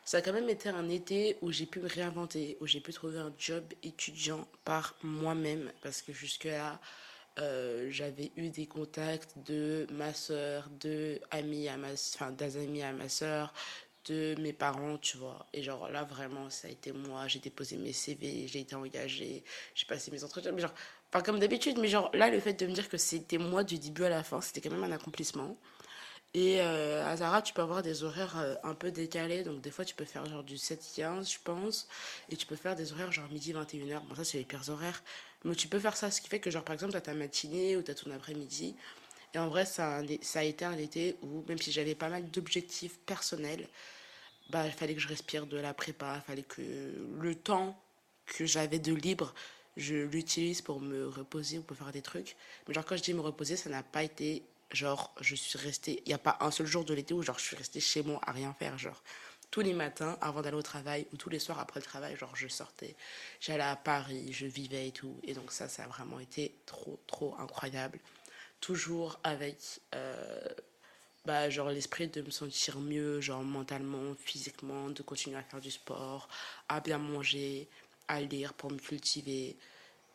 Ça 0.05 0.17
a 0.17 0.21
quand 0.21 0.33
même 0.33 0.49
été 0.49 0.69
un 0.69 0.89
été 0.89 1.37
où 1.41 1.51
j'ai 1.51 1.65
pu 1.65 1.79
me 1.79 1.87
réinventer, 1.87 2.57
où 2.61 2.67
j'ai 2.67 2.79
pu 2.79 2.93
trouver 2.93 3.19
un 3.19 3.33
job 3.37 3.63
étudiant 3.83 4.47
par 4.65 4.95
moi-même. 5.03 5.71
Parce 5.81 6.01
que 6.01 6.13
jusque-là, 6.13 6.79
euh, 7.39 7.87
j'avais 7.89 8.31
eu 8.35 8.49
des 8.49 8.65
contacts 8.65 9.33
de 9.45 9.87
ma 9.91 10.13
soeur, 10.13 10.69
de 10.79 11.19
amis 11.31 11.67
à 11.69 11.77
ma, 11.77 11.89
amis 12.55 12.83
à 12.83 12.91
ma 12.91 13.09
soeur, 13.09 13.53
de 14.05 14.35
mes 14.39 14.53
parents, 14.53 14.97
tu 14.97 15.17
vois. 15.17 15.45
Et 15.53 15.63
genre 15.63 15.89
là, 15.89 16.03
vraiment, 16.03 16.49
ça 16.49 16.67
a 16.67 16.71
été 16.71 16.91
moi. 16.91 17.27
J'ai 17.27 17.39
déposé 17.39 17.77
mes 17.77 17.93
CV, 17.93 18.47
j'ai 18.47 18.61
été 18.61 18.75
engagée, 18.75 19.43
j'ai 19.75 19.85
passé 19.85 20.11
mes 20.11 20.23
entretiens. 20.23 20.51
Mais 20.51 20.61
genre, 20.61 20.73
pas 21.11 21.21
comme 21.21 21.39
d'habitude, 21.39 21.77
mais 21.79 21.87
genre 21.87 22.09
là, 22.13 22.29
le 22.29 22.39
fait 22.39 22.53
de 22.53 22.67
me 22.67 22.73
dire 22.73 22.89
que 22.89 22.97
c'était 22.97 23.37
moi 23.37 23.63
du 23.63 23.77
début 23.77 24.03
à 24.03 24.09
la 24.09 24.23
fin, 24.23 24.41
c'était 24.41 24.61
quand 24.61 24.71
même 24.75 24.83
un 24.83 24.91
accomplissement. 24.91 25.57
Et 26.33 26.61
euh, 26.61 27.05
à 27.05 27.17
Zara, 27.17 27.41
tu 27.41 27.53
peux 27.53 27.61
avoir 27.61 27.83
des 27.83 28.03
horaires 28.03 28.37
euh, 28.39 28.55
un 28.63 28.73
peu 28.73 28.91
décalés. 28.91 29.43
Donc, 29.43 29.59
des 29.61 29.71
fois, 29.71 29.83
tu 29.83 29.95
peux 29.95 30.05
faire 30.05 30.25
genre 30.25 30.43
du 30.43 30.55
7-15, 30.55 31.33
je 31.33 31.37
pense. 31.43 31.87
Et 32.29 32.37
tu 32.37 32.45
peux 32.45 32.55
faire 32.55 32.75
des 32.75 32.93
horaires 32.93 33.11
genre 33.11 33.29
midi 33.29 33.51
21h. 33.53 34.01
Bon, 34.07 34.15
ça, 34.15 34.23
c'est 34.23 34.37
les 34.37 34.45
pires 34.45 34.69
horaires. 34.69 35.03
Mais 35.43 35.55
tu 35.55 35.67
peux 35.67 35.79
faire 35.79 35.97
ça. 35.97 36.09
Ce 36.09 36.21
qui 36.21 36.29
fait 36.29 36.39
que, 36.39 36.49
genre, 36.49 36.63
par 36.63 36.73
exemple, 36.73 36.93
tu 36.93 36.97
as 36.97 37.01
ta 37.01 37.13
matinée 37.13 37.75
ou 37.75 37.81
tu 37.83 37.91
as 37.91 37.95
ton 37.95 38.11
après-midi. 38.11 38.75
Et 39.33 39.39
en 39.39 39.49
vrai, 39.49 39.65
ça 39.65 39.97
a, 39.97 40.03
ça 40.21 40.39
a 40.39 40.43
été 40.43 40.63
un 40.63 40.77
été 40.77 41.17
où, 41.21 41.43
même 41.49 41.57
si 41.57 41.71
j'avais 41.71 41.95
pas 41.95 42.09
mal 42.09 42.29
d'objectifs 42.31 42.97
personnels, 42.99 43.67
bah, 44.49 44.65
il 44.65 44.73
fallait 44.73 44.95
que 44.95 45.01
je 45.01 45.07
respire 45.09 45.47
de 45.47 45.57
la 45.57 45.73
prépa. 45.73 46.15
Il 46.17 46.21
fallait 46.21 46.43
que 46.43 46.61
le 47.19 47.35
temps 47.35 47.77
que 48.25 48.45
j'avais 48.45 48.79
de 48.79 48.93
libre, 48.93 49.33
je 49.77 49.95
l'utilise 49.95 50.61
pour 50.61 50.79
me 50.79 51.07
reposer 51.07 51.57
ou 51.57 51.61
pour 51.63 51.77
faire 51.77 51.91
des 51.91 52.01
trucs. 52.01 52.35
Mais 52.67 52.73
genre, 52.73 52.85
quand 52.85 52.97
je 52.97 53.03
dis 53.03 53.13
me 53.13 53.21
reposer, 53.21 53.57
ça 53.57 53.69
n'a 53.69 53.83
pas 53.83 54.03
été 54.03 54.43
genre, 54.73 55.13
je 55.19 55.35
suis 55.35 55.57
restée, 55.59 56.01
il 56.05 56.09
n'y 56.09 56.13
a 56.13 56.17
pas 56.17 56.37
un 56.41 56.51
seul 56.51 56.65
jour 56.65 56.85
de 56.85 56.93
l'été 56.93 57.13
où, 57.13 57.21
genre, 57.21 57.39
je 57.39 57.45
suis 57.45 57.55
restée 57.55 57.79
chez 57.79 58.03
moi 58.03 58.19
à 58.25 58.31
rien 58.31 58.53
faire, 58.53 58.77
genre. 58.77 59.01
Tous 59.49 59.61
les 59.61 59.73
matins, 59.73 60.17
avant 60.21 60.41
d'aller 60.41 60.55
au 60.55 60.61
travail, 60.61 61.05
ou 61.11 61.17
tous 61.17 61.29
les 61.29 61.39
soirs 61.39 61.59
après 61.59 61.81
le 61.81 61.85
travail, 61.85 62.15
genre, 62.15 62.35
je 62.35 62.47
sortais. 62.47 62.95
J'allais 63.41 63.63
à 63.63 63.75
Paris, 63.75 64.31
je 64.31 64.45
vivais 64.45 64.87
et 64.87 64.91
tout. 64.91 65.19
Et 65.23 65.33
donc, 65.33 65.51
ça, 65.51 65.67
ça 65.67 65.83
a 65.83 65.87
vraiment 65.87 66.19
été 66.21 66.55
trop, 66.65 66.97
trop 67.05 67.35
incroyable. 67.37 67.99
Toujours 68.61 69.19
avec, 69.25 69.57
euh, 69.93 70.47
bah, 71.25 71.49
genre, 71.49 71.69
l'esprit 71.69 72.07
de 72.07 72.21
me 72.21 72.29
sentir 72.29 72.79
mieux, 72.79 73.19
genre, 73.19 73.43
mentalement, 73.43 74.15
physiquement, 74.15 74.89
de 74.89 75.01
continuer 75.01 75.37
à 75.37 75.43
faire 75.43 75.59
du 75.59 75.71
sport, 75.71 76.29
à 76.69 76.79
bien 76.79 76.97
manger, 76.97 77.67
à 78.07 78.21
lire 78.21 78.53
pour 78.53 78.71
me 78.71 78.77
cultiver. 78.77 79.57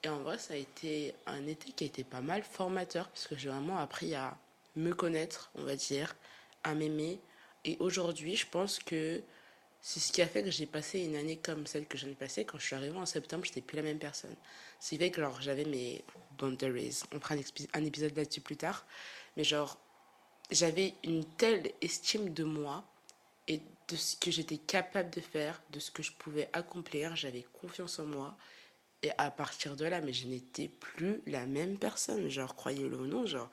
Et 0.02 0.08
en 0.08 0.20
vrai, 0.20 0.38
ça 0.38 0.54
a 0.54 0.56
été 0.56 1.14
un 1.26 1.46
été 1.46 1.72
qui 1.72 1.84
a 1.84 1.86
été 1.88 2.04
pas 2.04 2.22
mal 2.22 2.42
formateur, 2.42 3.08
parce 3.08 3.26
que 3.26 3.36
j'ai 3.36 3.50
vraiment 3.50 3.78
appris 3.78 4.14
à 4.14 4.38
me 4.76 4.92
connaître, 4.92 5.50
on 5.54 5.64
va 5.64 5.76
dire, 5.76 6.14
à 6.62 6.75
m'aimer. 6.75 7.21
Et 7.64 7.76
aujourd'hui, 7.80 8.37
je 8.37 8.47
pense 8.47 8.78
que 8.78 9.23
c'est 9.80 10.00
ce 10.00 10.12
qui 10.12 10.23
a 10.23 10.26
fait 10.26 10.42
que 10.42 10.50
j'ai 10.50 10.66
passé 10.66 11.00
une 11.00 11.16
année 11.16 11.37
comme 11.37 11.66
celle 11.66 11.87
que 11.87 11.97
j'en 11.97 12.09
ai 12.09 12.14
passée. 12.14 12.45
Quand 12.45 12.59
je 12.59 12.64
suis 12.66 12.76
arrivée 12.76 12.97
en 12.97 13.06
septembre, 13.06 13.45
j'étais 13.45 13.61
plus 13.61 13.76
la 13.76 13.83
même 13.83 13.99
personne. 13.99 14.35
C'est 14.80 14.97
vrai 14.97 15.11
que 15.11 15.23
j'avais 15.40 15.64
mes 15.64 16.04
boundaries. 16.38 17.02
On 17.12 17.21
fera 17.21 17.37
un 17.75 17.85
épisode 17.85 18.16
là-dessus 18.16 18.40
plus 18.40 18.56
tard. 18.56 18.87
Mais 19.37 19.45
genre, 19.45 19.78
j'avais 20.50 20.95
une 21.04 21.25
telle 21.25 21.71
estime 21.80 22.33
de 22.33 22.45
moi 22.45 22.85
et 23.49 23.61
de 23.88 23.97
ce 23.97 24.16
que 24.16 24.30
j'étais 24.30 24.59
capable 24.59 25.11
de 25.11 25.21
faire, 25.21 25.62
de 25.71 25.78
ce 25.78 25.90
que 25.90 26.02
je 26.02 26.12
pouvais 26.12 26.49
accomplir. 26.52 27.14
J'avais 27.16 27.42
confiance 27.42 27.99
en 27.99 28.06
moi. 28.06 28.37
Et 29.02 29.11
à 29.18 29.30
partir 29.30 29.76
de 29.76 29.85
là, 29.85 30.00
mais 30.00 30.12
je 30.12 30.26
n'étais 30.26 30.68
plus 30.68 31.23
la 31.26 31.47
même 31.47 31.78
personne. 31.78 32.28
Genre, 32.28 32.56
croyez-le 32.56 32.97
ou 32.97 33.06
non, 33.06 33.26
genre, 33.26 33.50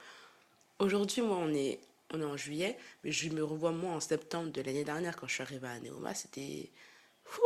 aujourd'hui, 0.80 1.22
moi, 1.22 1.38
on 1.38 1.54
est, 1.54 1.80
on 2.12 2.22
est 2.22 2.26
en 2.26 2.38
juillet, 2.38 2.78
mais 3.04 3.12
je 3.12 3.30
me 3.30 3.44
revois, 3.44 3.72
moi, 3.72 3.94
en 3.94 4.00
septembre 4.00 4.52
de 4.52 4.62
l'année 4.62 4.84
dernière, 4.84 5.16
quand 5.16 5.28
je 5.28 5.34
suis 5.34 5.44
arrivée 5.44 5.68
à 5.68 5.80
Neoma, 5.80 6.14
c'était. 6.14 6.72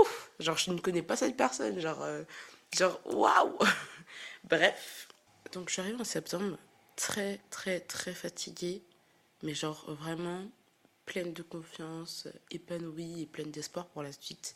Ouf, 0.02 0.32
genre, 0.40 0.58
je 0.58 0.72
ne 0.72 0.80
connais 0.80 1.04
pas 1.04 1.16
cette 1.16 1.38
personne. 1.38 1.80
Genre, 1.80 2.02
euh, 2.04 2.24
genre 2.76 3.00
waouh! 3.06 3.58
Bref. 4.44 5.08
Donc, 5.54 5.70
je 5.70 5.74
suis 5.74 5.82
arrivée 5.82 6.02
en 6.02 6.04
septembre, 6.04 6.58
très, 6.96 7.40
très, 7.50 7.80
très 7.80 8.14
fatiguée, 8.14 8.84
mais 9.44 9.54
genre, 9.54 9.86
vraiment 9.94 10.44
pleine 11.06 11.34
de 11.34 11.42
confiance, 11.42 12.28
épanouie 12.52 13.22
et 13.22 13.26
pleine 13.26 13.50
d'espoir 13.50 13.88
pour 13.88 14.04
la 14.04 14.12
suite. 14.12 14.56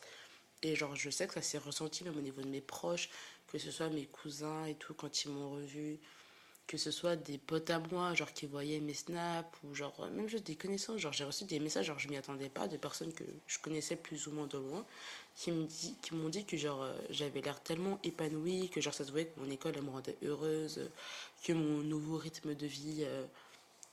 Et 0.62 0.76
genre, 0.76 0.94
je 0.94 1.10
sais 1.10 1.26
que 1.26 1.34
ça 1.34 1.42
s'est 1.42 1.58
ressenti 1.58 2.04
même 2.04 2.16
au 2.16 2.20
niveau 2.20 2.42
de 2.42 2.48
mes 2.48 2.60
proches, 2.60 3.08
que 3.48 3.58
ce 3.58 3.70
soit 3.70 3.88
mes 3.88 4.06
cousins 4.06 4.64
et 4.66 4.74
tout, 4.74 4.94
quand 4.94 5.24
ils 5.24 5.30
m'ont 5.30 5.50
revu, 5.50 5.98
que 6.66 6.76
ce 6.78 6.90
soit 6.90 7.16
des 7.16 7.38
potes 7.38 7.70
à 7.70 7.78
moi, 7.78 8.14
genre 8.14 8.32
qui 8.32 8.46
voyaient 8.46 8.80
mes 8.80 8.94
snaps, 8.94 9.48
ou 9.64 9.74
genre 9.74 10.08
même 10.14 10.28
juste 10.28 10.46
des 10.46 10.56
connaissances. 10.56 10.98
Genre, 10.98 11.12
j'ai 11.12 11.24
reçu 11.24 11.44
des 11.44 11.60
messages, 11.60 11.86
genre 11.86 11.98
je 11.98 12.08
m'y 12.08 12.16
attendais 12.16 12.48
pas, 12.48 12.68
de 12.68 12.76
personnes 12.76 13.12
que 13.12 13.24
je 13.46 13.58
connaissais 13.58 13.96
plus 13.96 14.26
ou 14.26 14.32
moins 14.32 14.46
de 14.46 14.58
loin, 14.58 14.84
qui 15.36 15.52
me 15.52 15.64
dit, 15.64 15.96
qui 16.02 16.14
m'ont 16.14 16.28
dit 16.28 16.44
que 16.44 16.56
genre 16.56 16.82
euh, 16.82 16.94
j'avais 17.10 17.40
l'air 17.40 17.60
tellement 17.62 17.98
épanouie, 18.04 18.68
que 18.70 18.80
genre 18.80 18.94
ça 18.94 19.04
se 19.04 19.10
voyait 19.10 19.26
que 19.26 19.40
mon 19.40 19.50
école 19.50 19.74
elle 19.76 19.82
me 19.82 19.90
rendait 19.90 20.16
heureuse, 20.22 20.88
que 21.44 21.52
mon 21.52 21.82
nouveau 21.82 22.16
rythme 22.16 22.54
de 22.54 22.66
vie, 22.66 23.04
euh, 23.04 23.24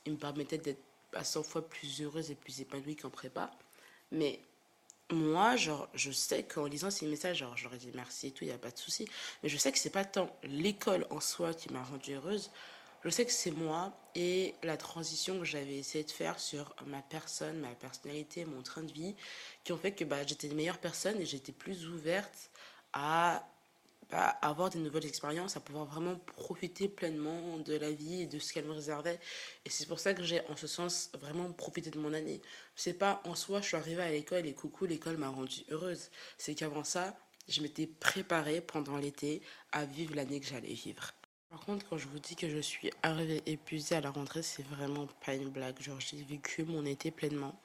il 0.06 0.12
me 0.12 0.18
permettait 0.18 0.58
d'être 0.58 0.82
à 1.12 1.24
100 1.24 1.42
fois 1.42 1.62
plus 1.68 2.02
heureuse 2.02 2.30
et 2.30 2.34
plus 2.34 2.60
épanouie 2.60 2.96
qu'en 2.96 3.10
prépa. 3.10 3.50
Mais 4.12 4.40
moi, 5.12 5.56
genre, 5.56 5.88
je 5.94 6.10
sais 6.10 6.42
qu'en 6.42 6.66
lisant 6.66 6.90
ces 6.90 7.06
messages, 7.06 7.38
genre, 7.38 7.56
j'aurais 7.56 7.78
dit 7.78 7.90
merci 7.94 8.28
et 8.28 8.30
tout, 8.30 8.44
il 8.44 8.48
n'y 8.48 8.52
a 8.52 8.58
pas 8.58 8.70
de 8.70 8.78
souci. 8.78 9.08
Mais 9.42 9.48
je 9.48 9.56
sais 9.56 9.72
que 9.72 9.78
c'est 9.78 9.90
pas 9.90 10.04
tant 10.04 10.30
l'école 10.42 11.06
en 11.10 11.20
soi 11.20 11.54
qui 11.54 11.72
m'a 11.72 11.82
rendue 11.82 12.14
heureuse. 12.14 12.50
Je 13.02 13.08
sais 13.08 13.24
que 13.24 13.32
c'est 13.32 13.50
moi 13.50 13.92
et 14.14 14.54
la 14.62 14.76
transition 14.76 15.38
que 15.38 15.44
j'avais 15.44 15.76
essayé 15.78 16.04
de 16.04 16.10
faire 16.10 16.38
sur 16.38 16.74
ma 16.86 17.00
personne, 17.00 17.58
ma 17.58 17.74
personnalité, 17.74 18.44
mon 18.44 18.62
train 18.62 18.82
de 18.82 18.92
vie, 18.92 19.14
qui 19.64 19.72
ont 19.72 19.78
fait 19.78 19.92
que 19.92 20.04
bah, 20.04 20.26
j'étais 20.26 20.48
une 20.48 20.56
meilleure 20.56 20.78
personne 20.78 21.18
et 21.20 21.24
j'étais 21.24 21.52
plus 21.52 21.86
ouverte 21.88 22.50
à 22.92 23.48
à 24.12 24.28
avoir 24.46 24.70
des 24.70 24.78
nouvelles 24.78 25.06
expériences, 25.06 25.56
à 25.56 25.60
pouvoir 25.60 25.86
vraiment 25.86 26.16
profiter 26.16 26.88
pleinement 26.88 27.58
de 27.58 27.74
la 27.74 27.90
vie 27.90 28.22
et 28.22 28.26
de 28.26 28.38
ce 28.38 28.52
qu'elle 28.52 28.64
me 28.64 28.72
réservait. 28.72 29.20
Et 29.64 29.70
c'est 29.70 29.86
pour 29.86 29.98
ça 29.98 30.14
que 30.14 30.22
j'ai, 30.22 30.40
en 30.48 30.56
ce 30.56 30.66
sens, 30.66 31.10
vraiment 31.20 31.50
profité 31.52 31.90
de 31.90 31.98
mon 31.98 32.12
année. 32.12 32.40
C'est 32.76 32.94
pas 32.94 33.22
en 33.24 33.34
soi, 33.34 33.60
je 33.60 33.66
suis 33.68 33.76
arrivée 33.76 34.02
à 34.02 34.10
l'école 34.10 34.46
et 34.46 34.54
coucou, 34.54 34.86
l'école 34.86 35.16
m'a 35.16 35.28
rendue 35.28 35.64
heureuse. 35.70 36.10
C'est 36.38 36.54
qu'avant 36.54 36.84
ça, 36.84 37.16
je 37.48 37.62
m'étais 37.62 37.86
préparée 37.86 38.60
pendant 38.60 38.96
l'été 38.96 39.42
à 39.72 39.84
vivre 39.84 40.14
l'année 40.14 40.40
que 40.40 40.46
j'allais 40.46 40.74
vivre. 40.74 41.12
Par 41.50 41.60
contre, 41.60 41.84
quand 41.88 41.98
je 41.98 42.06
vous 42.06 42.20
dis 42.20 42.36
que 42.36 42.48
je 42.48 42.58
suis 42.58 42.90
arrivée 43.02 43.42
épuisée 43.46 43.96
à 43.96 44.00
la 44.00 44.10
rentrée, 44.10 44.42
c'est 44.42 44.62
vraiment 44.62 45.08
pas 45.26 45.34
une 45.34 45.48
blague. 45.48 45.80
Genre, 45.80 45.98
j'ai 45.98 46.22
vécu 46.22 46.62
mon 46.62 46.86
été 46.86 47.10
pleinement. 47.10 47.60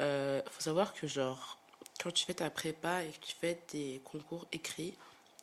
Euh, 0.00 0.40
faut 0.50 0.62
savoir 0.62 0.94
que, 0.94 1.06
genre, 1.06 1.58
quand 2.02 2.10
tu 2.10 2.24
fais 2.24 2.32
ta 2.32 2.48
prépa 2.48 3.04
et 3.04 3.10
que 3.10 3.26
tu 3.26 3.34
fais 3.38 3.56
tes 3.56 4.00
concours 4.04 4.46
écrits, 4.52 4.94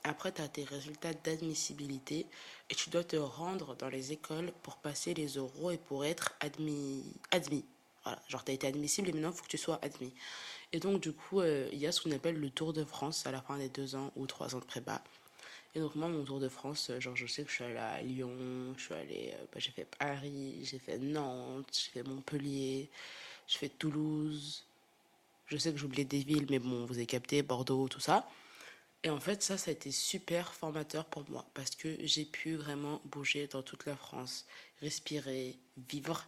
après, 0.08 0.32
tu 0.32 0.42
as 0.42 0.48
tes 0.48 0.64
résultats 0.64 1.14
d'admissibilité 1.14 2.26
et 2.70 2.76
tu 2.76 2.90
dois 2.90 3.04
te 3.04 3.16
rendre 3.16 3.76
dans 3.76 3.90
les 3.90 4.12
écoles 4.12 4.52
pour 4.64 4.78
passer 4.78 5.14
les 5.14 5.38
oraux 5.38 5.72
et 5.72 5.78
pour 5.78 6.06
être 6.06 6.34
admis. 6.40 7.04
admis. 7.32 7.66
Voilà, 8.04 8.22
genre 8.30 8.44
tu 8.44 8.52
as 8.52 8.54
été 8.54 8.68
admissible 8.68 9.10
et 9.10 9.12
maintenant 9.12 9.32
il 9.32 9.36
faut 9.36 9.44
que 9.44 9.50
tu 9.50 9.58
sois 9.58 9.80
admis. 9.82 10.14
Et 10.74 10.80
donc, 10.80 11.02
du 11.02 11.14
coup, 11.14 11.42
euh, 11.42 11.70
il 11.72 11.80
y 11.80 11.88
a 11.88 11.92
ce 11.92 12.02
qu'on 12.02 12.12
appelle 12.12 12.40
le 12.40 12.50
Tour 12.50 12.74
de 12.74 12.84
France 12.84 13.26
à 13.26 13.32
la 13.32 13.42
fin 13.42 13.58
des 13.58 13.70
deux 13.70 13.96
ans 13.96 14.12
ou 14.16 14.26
trois 14.28 14.56
ans 14.56 14.60
de 14.60 14.66
prépa. 14.66 15.02
Et 15.76 15.80
donc, 15.80 15.96
moi, 15.96 16.08
mon 16.08 16.24
Tour 16.24 16.40
de 16.40 16.50
France, 16.50 16.90
euh, 16.90 17.00
genre, 17.00 17.16
je 17.16 17.28
sais 17.28 17.44
que 17.44 17.50
je 17.50 17.56
suis 17.56 17.64
allée 17.64 17.78
à 17.78 18.02
Lyon, 18.02 18.74
je 18.78 18.84
suis 18.84 18.94
allée, 18.94 19.34
euh, 19.34 19.46
bah, 19.52 19.60
j'ai 19.60 19.72
fait 19.72 19.86
Paris, 19.86 20.60
j'ai 20.64 20.80
fait 20.80 20.98
Nantes, 20.98 21.68
j'ai 21.72 21.92
fait 21.92 22.04
Montpellier, 22.04 22.90
j'ai 23.48 23.58
fait 23.58 23.70
Toulouse. 23.70 24.66
Je 25.48 25.58
sais 25.58 25.72
que 25.72 25.78
j'oubliais 25.78 26.06
des 26.06 26.20
villes, 26.20 26.48
mais 26.50 26.60
bon, 26.60 26.86
vous 26.86 26.96
avez 26.96 27.06
capté, 27.06 27.42
Bordeaux, 27.42 27.88
tout 27.88 28.02
ça. 28.02 28.28
Et 29.04 29.10
en 29.10 29.20
fait, 29.20 29.44
ça, 29.44 29.58
ça 29.58 29.70
a 29.70 29.74
été 29.74 29.92
super 29.92 30.54
formateur 30.54 31.06
pour 31.06 31.24
moi 31.30 31.46
parce 31.54 31.72
que 31.72 31.96
j'ai 32.02 32.26
pu 32.26 32.56
vraiment 32.56 33.02
bouger 33.06 33.48
dans 33.48 33.62
toute 33.62 33.86
la 33.86 33.96
France, 33.96 34.46
respirer, 34.82 35.58
vivre. 35.90 36.26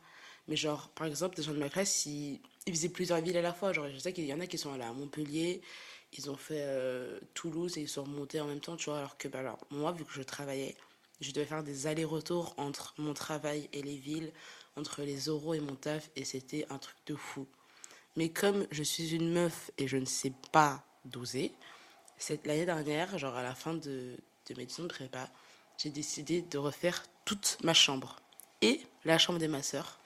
Mais 0.47 0.55
genre, 0.55 0.89
par 0.89 1.07
exemple, 1.07 1.35
des 1.35 1.43
gens 1.43 1.53
de 1.53 1.59
ma 1.59 1.69
classe, 1.69 2.05
ils, 2.05 2.39
faisaient 2.67 2.89
plusieurs 2.89 3.21
villes 3.21 3.37
à 3.37 3.41
la 3.41 3.53
fois. 3.53 3.73
Genre, 3.73 3.89
je 3.89 3.97
sais 3.97 4.13
qu'il 4.13 4.25
y 4.25 4.33
en 4.33 4.39
a 4.39 4.47
qui 4.47 4.57
sont 4.57 4.71
allés 4.71 4.83
à 4.83 4.93
Montpellier, 4.93 5.61
ils 6.17 6.29
ont 6.29 6.37
fait 6.37 6.63
euh, 6.63 7.19
Toulouse 7.33 7.77
et 7.77 7.81
ils 7.81 7.89
sont 7.89 8.03
remontés 8.03 8.39
en 8.39 8.47
même 8.47 8.59
temps, 8.59 8.75
tu 8.75 8.85
vois. 8.89 8.99
Alors 8.99 9.17
que, 9.17 9.27
bah, 9.27 9.39
alors, 9.39 9.59
moi, 9.69 9.91
vu 9.91 10.05
que 10.05 10.13
je 10.13 10.23
travaillais, 10.23 10.75
je 11.21 11.31
devais 11.31 11.45
faire 11.45 11.63
des 11.63 11.87
allers-retours 11.87 12.53
entre 12.57 12.93
mon 12.97 13.13
travail 13.13 13.69
et 13.73 13.81
les 13.81 13.97
villes, 13.97 14.31
entre 14.75 15.01
les 15.03 15.29
oraux 15.29 15.53
et 15.53 15.59
mon 15.59 15.75
taf, 15.75 16.09
et 16.15 16.23
c'était 16.23 16.65
un 16.69 16.77
truc 16.77 16.95
de 17.07 17.15
fou. 17.15 17.47
Mais 18.15 18.29
comme 18.29 18.65
je 18.71 18.83
suis 18.83 19.13
une 19.13 19.31
meuf 19.31 19.71
et 19.77 19.87
je 19.87 19.97
ne 19.97 20.05
sais 20.05 20.33
pas 20.51 20.83
doser, 21.05 21.51
l'année 22.45 22.65
dernière, 22.65 23.17
genre 23.17 23.35
à 23.35 23.43
la 23.43 23.55
fin 23.55 23.73
de, 23.73 24.15
de 24.47 24.55
mes 24.57 24.65
de 24.65 24.87
prépa, 24.87 25.29
j'ai 25.77 25.89
décidé 25.89 26.41
de 26.41 26.57
refaire 26.57 27.03
toute 27.25 27.57
ma 27.63 27.73
chambre 27.73 28.17
et 28.61 28.81
la 29.05 29.17
chambre 29.17 29.39
de 29.39 29.47
ma 29.47 29.63
sœur. 29.63 29.99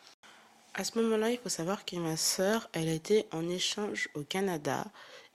À 0.75 0.83
ce 0.83 0.99
moment-là, 0.99 1.29
il 1.29 1.37
faut 1.37 1.49
savoir 1.49 1.85
que 1.85 1.95
ma 1.97 2.17
sœur, 2.17 2.69
elle 2.73 2.89
était 2.89 3.27
en 3.31 3.47
échange 3.47 4.09
au 4.15 4.23
Canada 4.23 4.85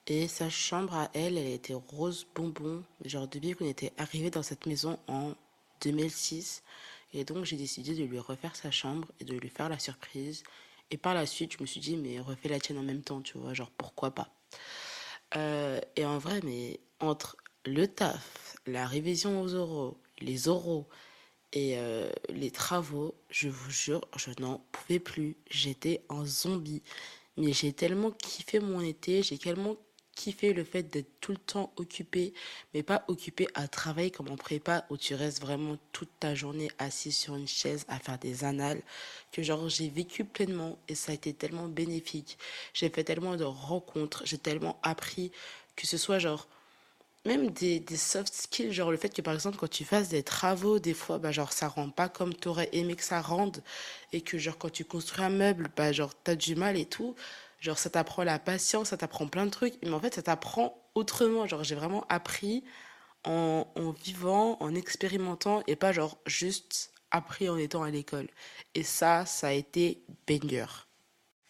et 0.06 0.26
sa 0.26 0.49
chambre 0.49 0.94
à 0.94 1.11
elle, 1.12 1.37
elle 1.37 1.52
était 1.52 1.75
rose 1.75 2.26
bonbon. 2.35 2.82
Genre 3.04 3.28
depuis 3.28 3.52
qu'on 3.52 3.66
était 3.66 3.92
arrivé 3.99 4.30
dans 4.30 4.42
cette 4.42 4.66
maison 4.66 4.99
en 5.06 5.35
2006. 5.82 6.62
Et 7.12 7.25
donc 7.25 7.44
j'ai 7.44 7.56
décidé 7.56 7.94
de 7.94 8.04
lui 8.04 8.18
refaire 8.18 8.56
sa 8.56 8.70
chambre 8.70 9.08
et 9.20 9.25
de 9.25 9.35
lui 9.35 9.49
faire 9.49 9.68
la 9.68 9.78
surprise. 9.78 10.42
Et 10.90 10.97
par 10.97 11.14
la 11.14 11.26
suite, 11.26 11.52
je 11.52 11.58
me 11.61 11.66
suis 11.66 11.80
dit, 11.80 11.97
mais 11.97 12.20
refais 12.20 12.49
la 12.49 12.58
tienne 12.58 12.78
en 12.78 12.82
même 12.82 13.02
temps, 13.02 13.20
tu 13.20 13.37
vois, 13.37 13.52
genre 13.52 13.70
pourquoi 13.76 14.11
pas. 14.11 14.28
Euh, 15.37 15.80
et 15.97 16.04
en 16.04 16.18
vrai, 16.18 16.40
mais 16.44 16.80
entre 17.00 17.37
le 17.64 17.87
taf, 17.87 18.56
la 18.66 18.87
révision 18.87 19.42
aux 19.42 19.54
oraux, 19.54 20.00
les 20.20 20.49
oraux 20.49 20.88
et 21.52 21.78
euh, 21.78 22.11
les 22.28 22.50
travaux, 22.50 23.14
je 23.30 23.49
vous 23.49 23.70
jure, 23.70 24.02
je 24.16 24.30
n'en 24.40 24.58
pouvais 24.73 24.99
plus. 24.99 25.37
J'étais 25.50 26.04
en 26.08 26.25
zombie. 26.25 26.82
Mais 27.37 27.52
j'ai 27.52 27.73
tellement 27.73 28.11
kiffé 28.11 28.61
mon 28.61 28.80
été, 28.80 29.23
j'ai 29.23 29.38
tellement 29.38 29.76
kiffé 30.18 30.52
le 30.52 30.64
fait 30.64 30.82
d'être 30.82 31.20
tout 31.20 31.30
le 31.30 31.38
temps 31.38 31.72
occupé, 31.76 32.34
mais 32.75 32.82
pas 32.82 33.04
occupé 33.06 33.46
à 33.54 33.68
travailler 33.68 34.10
comme 34.10 34.30
en 34.30 34.37
prépa 34.37 34.84
où 34.90 34.96
tu 34.96 35.14
restes 35.14 35.40
vraiment 35.40 35.76
toute 35.92 36.10
ta 36.18 36.34
journée 36.34 36.70
assis 36.78 37.12
sur 37.12 37.37
une 37.37 37.46
chaise 37.46 37.84
à 37.87 38.00
faire 38.00 38.18
des 38.18 38.42
annales, 38.42 38.82
que 39.30 39.42
genre 39.44 39.68
j'ai 39.68 39.88
vécu 39.88 40.25
pleinement 40.25 40.76
et 40.88 40.96
ça 40.96 41.12
a 41.12 41.14
été 41.14 41.32
tellement 41.32 41.68
bénéfique. 41.68 42.37
J'ai 42.75 42.90
fait 42.90 43.04
tellement 43.04 43.37
de 43.37 43.44
rencontres, 43.44 44.22
j'ai 44.25 44.38
tellement 44.38 44.80
appris 44.82 45.30
que 45.76 45.87
ce 45.87 45.96
soit 45.96 46.18
genre 46.18 46.48
même 47.25 47.50
des, 47.50 47.78
des, 47.78 47.96
soft 47.96 48.32
skills, 48.34 48.72
genre 48.72 48.90
le 48.90 48.96
fait 48.96 49.10
que 49.14 49.22
par 49.22 49.34
exemple 49.34 49.58
quand 49.58 49.70
tu 49.70 49.84
fasses 49.84 50.08
des 50.08 50.22
travaux, 50.25 50.78
des 50.80 50.94
fois, 50.94 51.18
bah 51.18 51.30
genre 51.30 51.52
ça 51.52 51.68
rend 51.68 51.90
pas 51.90 52.08
comme 52.08 52.34
tu 52.34 52.48
aurais 52.48 52.70
aimé 52.72 52.96
que 52.96 53.04
ça 53.04 53.20
rende, 53.20 53.62
et 54.12 54.20
que 54.22 54.38
genre 54.38 54.58
quand 54.58 54.72
tu 54.72 54.84
construis 54.84 55.25
un 55.25 55.30
meuble, 55.30 55.70
bah 55.76 55.92
genre 55.92 56.12
t'as 56.25 56.34
du 56.37 56.56
mal 56.56 56.76
et 56.76 56.87
tout, 56.87 57.14
Genre, 57.60 57.78
ça 57.78 57.90
t'apprend 57.90 58.22
la 58.22 58.38
patience, 58.38 58.88
ça 58.88 58.96
t'apprend 58.96 59.26
plein 59.26 59.44
de 59.44 59.50
trucs, 59.50 59.74
mais 59.82 59.90
en 59.90 60.00
fait, 60.00 60.14
ça 60.14 60.22
t'apprend 60.22 60.80
autrement. 60.94 61.46
Genre, 61.46 61.64
j'ai 61.64 61.74
vraiment 61.74 62.04
appris 62.08 62.64
en, 63.24 63.66
en, 63.74 63.90
vivant, 63.90 64.56
en 64.60 64.74
expérimentant, 64.74 65.62
et 65.66 65.76
pas 65.76 65.92
genre 65.92 66.18
juste 66.26 66.92
appris 67.10 67.48
en 67.48 67.56
étant 67.56 67.82
à 67.82 67.90
l'école. 67.90 68.28
Et 68.74 68.82
ça, 68.82 69.26
ça 69.26 69.48
a 69.48 69.52
été 69.52 70.04
banger. 70.26 70.66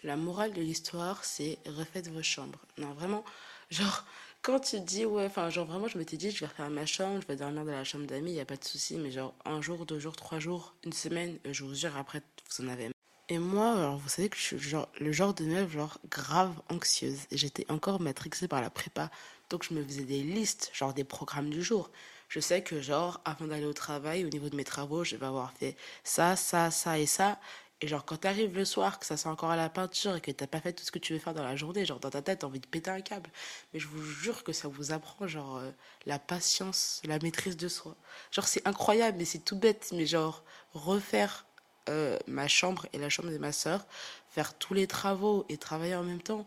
La 0.03 0.17
morale 0.17 0.53
de 0.53 0.63
l'histoire, 0.63 1.25
c'est 1.25 1.59
refaites 1.67 2.09
vos 2.09 2.23
chambres. 2.23 2.61
Non, 2.79 2.93
vraiment, 2.95 3.25
genre, 3.71 4.07
quand 4.43 4.61
tu 4.61 4.81
dis, 4.81 5.05
ouais, 5.05 5.27
enfin, 5.27 5.51
genre, 5.51 5.67
vraiment, 5.67 5.89
je 5.89 5.99
m'étais 5.99 6.17
dit, 6.17 6.31
je 6.31 6.41
vais 6.41 6.47
refaire 6.47 6.71
ma 6.71 6.87
chambre, 6.87 7.21
je 7.21 7.27
vais 7.27 7.37
dormir 7.37 7.65
dans 7.65 7.73
la 7.73 7.85
chambre 7.85 8.07
d'amis, 8.07 8.31
il 8.31 8.35
n'y 8.35 8.41
a 8.41 8.47
pas 8.47 8.57
de 8.57 8.65
souci, 8.65 8.97
mais 8.97 9.11
genre, 9.11 9.35
un 9.45 9.61
jour, 9.61 9.85
deux 9.85 9.99
jours, 9.99 10.17
trois 10.17 10.39
jours, 10.39 10.75
une 10.85 10.93
semaine, 10.93 11.39
je 11.51 11.65
vous 11.65 11.75
jure, 11.75 11.97
après, 11.97 12.23
vous 12.51 12.65
en 12.65 12.69
avez. 12.69 12.91
Et 13.31 13.39
moi, 13.39 13.73
alors, 13.73 13.99
vous 13.99 14.09
savez 14.09 14.29
que 14.31 14.37
je 14.37 14.43
suis 14.43 14.59
genre, 14.59 14.89
le 15.01 15.13
genre 15.13 15.35
de 15.35 15.45
meuf, 15.45 15.71
genre, 15.71 15.99
grave 16.11 16.55
anxieuse. 16.71 17.21
Et 17.31 17.37
j'étais 17.37 17.67
encore 17.71 18.01
matrixée 18.01 18.49
par 18.49 18.63
la 18.63 18.71
prépa. 18.71 19.11
Donc, 19.51 19.65
je 19.65 19.75
me 19.75 19.85
faisais 19.85 20.05
des 20.05 20.23
listes, 20.23 20.71
genre, 20.73 20.95
des 20.95 21.05
programmes 21.05 21.51
du 21.51 21.63
jour. 21.63 21.91
Je 22.29 22.41
sais 22.41 22.63
que, 22.63 22.81
genre, 22.81 23.21
avant 23.27 23.47
d'aller 23.47 23.67
au 23.67 23.73
travail, 23.75 24.25
au 24.25 24.29
niveau 24.31 24.49
de 24.49 24.57
mes 24.57 24.65
travaux, 24.65 25.05
je 25.05 25.17
vais 25.17 25.27
avoir 25.27 25.53
fait 25.53 25.77
ça, 26.05 26.37
ça, 26.37 26.71
ça 26.71 26.99
et 26.99 27.07
ça. 27.07 27.39
Et 27.81 27.87
genre, 27.89 28.05
quand 28.05 28.17
t'arrives 28.17 28.55
le 28.57 28.65
soir, 28.65 28.99
que 28.99 29.07
ça 29.07 29.17
sent 29.17 29.29
encore 29.29 29.51
à 29.51 29.57
la 29.57 29.69
peinture 29.69 30.17
et 30.17 30.21
que 30.21 30.31
t'as 30.33 30.47
pas 30.49 30.61
fait 30.61 30.73
tout 30.73 30.85
ce 30.85 30.91
que 30.91 30.99
tu 30.99 31.13
veux 31.13 31.19
faire 31.21 31.35
dans 31.35 31.45
la 31.45 31.55
journée, 31.55 31.85
genre, 31.85 32.01
dans 32.01 32.11
ta 32.11 32.23
tête, 32.23 32.41
t'as 32.41 32.47
envie 32.47 32.61
de 32.61 32.67
péter 32.67 32.91
un 32.91 33.01
câble. 33.03 33.31
Mais 33.73 33.79
je 33.81 33.89
vous 33.89 34.03
jure 34.03 34.43
que 34.43 34.53
ça 34.53 34.69
vous 34.69 34.91
apprend, 34.93 35.27
genre, 35.29 35.59
euh, 35.59 35.71
la 36.07 36.19
patience, 36.19 37.01
la 37.05 37.19
maîtrise 37.21 37.57
de 37.59 37.69
soi. 37.69 37.95
Genre, 38.33 38.49
c'est 38.49 38.67
incroyable, 38.67 39.19
mais 39.19 39.25
c'est 39.27 39.39
tout 39.41 39.57
bête. 39.57 39.91
Mais 39.93 40.07
genre, 40.07 40.43
refaire 40.75 41.47
euh, 41.89 42.19
ma 42.27 42.49
chambre 42.49 42.87
et 42.93 42.99
la 42.99 43.09
chambre 43.09 43.31
de 43.31 43.39
ma 43.39 43.53
soeur, 43.53 43.87
faire 44.29 44.55
tous 44.55 44.75
les 44.75 44.87
travaux 44.87 45.45
et 45.49 45.57
travailler 45.57 45.95
en 45.95 46.05
même 46.05 46.23
temps, 46.23 46.47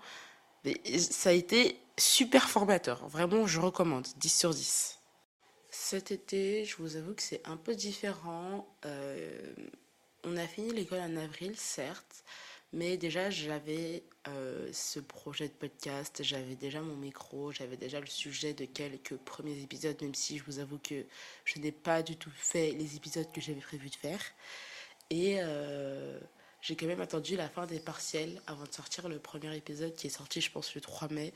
ça 1.10 1.30
a 1.30 1.34
été 1.34 1.80
super 1.98 2.50
formateur. 2.50 3.08
Vraiment, 3.08 3.48
je 3.48 3.60
recommande. 3.60 4.08
10 4.18 4.30
sur 4.30 4.54
10. 4.54 5.00
Cet 5.70 6.12
été, 6.12 6.66
je 6.66 6.76
vous 6.78 6.96
avoue 6.98 7.14
que 7.14 7.24
c'est 7.24 7.42
un 7.48 7.58
peu 7.58 7.76
différent. 7.76 8.68
Euh, 8.86 9.54
on 10.24 10.38
a 10.38 10.46
fini 10.48 10.72
l'école 10.72 11.00
en 11.00 11.16
avril, 11.16 11.54
certes, 11.58 12.24
mais 12.74 12.98
déjà 12.98 13.30
j'avais 13.30 14.04
euh, 14.28 14.70
ce 14.72 15.00
projet 15.00 15.48
de 15.48 15.54
podcast, 15.54 16.22
j'avais 16.24 16.56
déjà 16.56 16.82
mon 16.82 16.96
micro, 16.96 17.52
j'avais 17.52 17.78
déjà 17.78 18.00
le 18.00 18.08
sujet 18.08 18.54
de 18.54 18.66
quelques 18.66 19.16
premiers 19.16 19.60
épisodes, 19.62 20.00
même 20.02 20.14
si 20.14 20.38
je 20.38 20.44
vous 20.44 20.60
avoue 20.60 20.78
que 20.78 21.06
je 21.46 21.60
n'ai 21.60 21.72
pas 21.72 22.04
du 22.04 22.18
tout 22.18 22.32
fait 22.36 22.72
les 22.72 22.96
épisodes 22.96 23.32
que 23.32 23.42
j'avais 23.42 23.62
prévu 23.62 23.90
de 23.90 23.96
faire. 23.96 24.22
Et 25.12 25.36
euh, 25.40 26.18
j'ai 26.62 26.76
quand 26.76 26.88
même 26.88 27.02
attendu 27.02 27.36
la 27.36 27.50
fin 27.50 27.68
des 27.68 27.80
partiels 27.80 28.42
avant 28.48 28.64
de 28.64 28.74
sortir 28.74 29.10
le 29.10 29.20
premier 29.20 29.56
épisode 29.56 29.94
qui 29.94 30.08
est 30.08 30.12
sorti, 30.12 30.42
je 30.42 30.50
pense, 30.50 30.74
le 30.74 30.82
3 30.82 31.10
mai. 31.10 31.34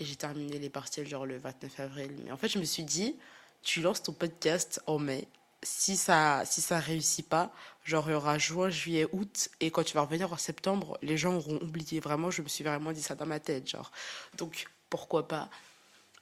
Et 0.00 0.04
j'ai 0.04 0.16
terminé 0.16 0.58
les 0.58 0.68
partiels 0.68 1.06
genre 1.06 1.24
le 1.24 1.38
29 1.38 1.80
avril. 1.80 2.12
Mais 2.24 2.32
en 2.32 2.36
fait, 2.36 2.48
je 2.48 2.58
me 2.58 2.64
suis 2.64 2.82
dit, 2.82 3.16
tu 3.62 3.80
lances 3.80 4.02
ton 4.02 4.12
podcast 4.12 4.82
en 4.86 4.98
mai 4.98 5.28
si 5.62 5.96
ça 5.96 6.42
si 6.44 6.60
ça 6.60 6.80
réussit 6.80 7.28
pas, 7.28 7.52
genre 7.84 8.08
il 8.08 8.12
y 8.12 8.14
aura 8.14 8.36
juin, 8.36 8.68
juillet, 8.68 9.06
août 9.12 9.48
et 9.60 9.70
quand 9.70 9.84
tu 9.84 9.94
vas 9.94 10.00
revenir 10.00 10.32
en 10.32 10.36
septembre, 10.36 10.98
les 11.02 11.16
gens 11.16 11.36
auront 11.36 11.60
oublié 11.62 12.00
vraiment, 12.00 12.32
je 12.32 12.42
me 12.42 12.48
suis 12.48 12.64
vraiment 12.64 12.90
dit 12.90 13.02
ça 13.02 13.14
dans 13.14 13.26
ma 13.26 13.38
tête 13.38 13.68
genre. 13.68 13.92
Donc 14.38 14.66
pourquoi 14.90 15.28
pas? 15.28 15.48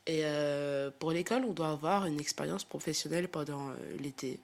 Et 0.07 0.25
euh, 0.25 0.91
pour 0.99 1.13
l'école, 1.13 1.45
on 1.45 1.53
doit 1.53 1.71
avoir 1.71 2.07
une 2.07 2.21
expérience 2.21 2.65
professionnelle 2.65 3.29
pendant 3.29 3.71
euh, 3.71 3.75
l'été 3.99 4.41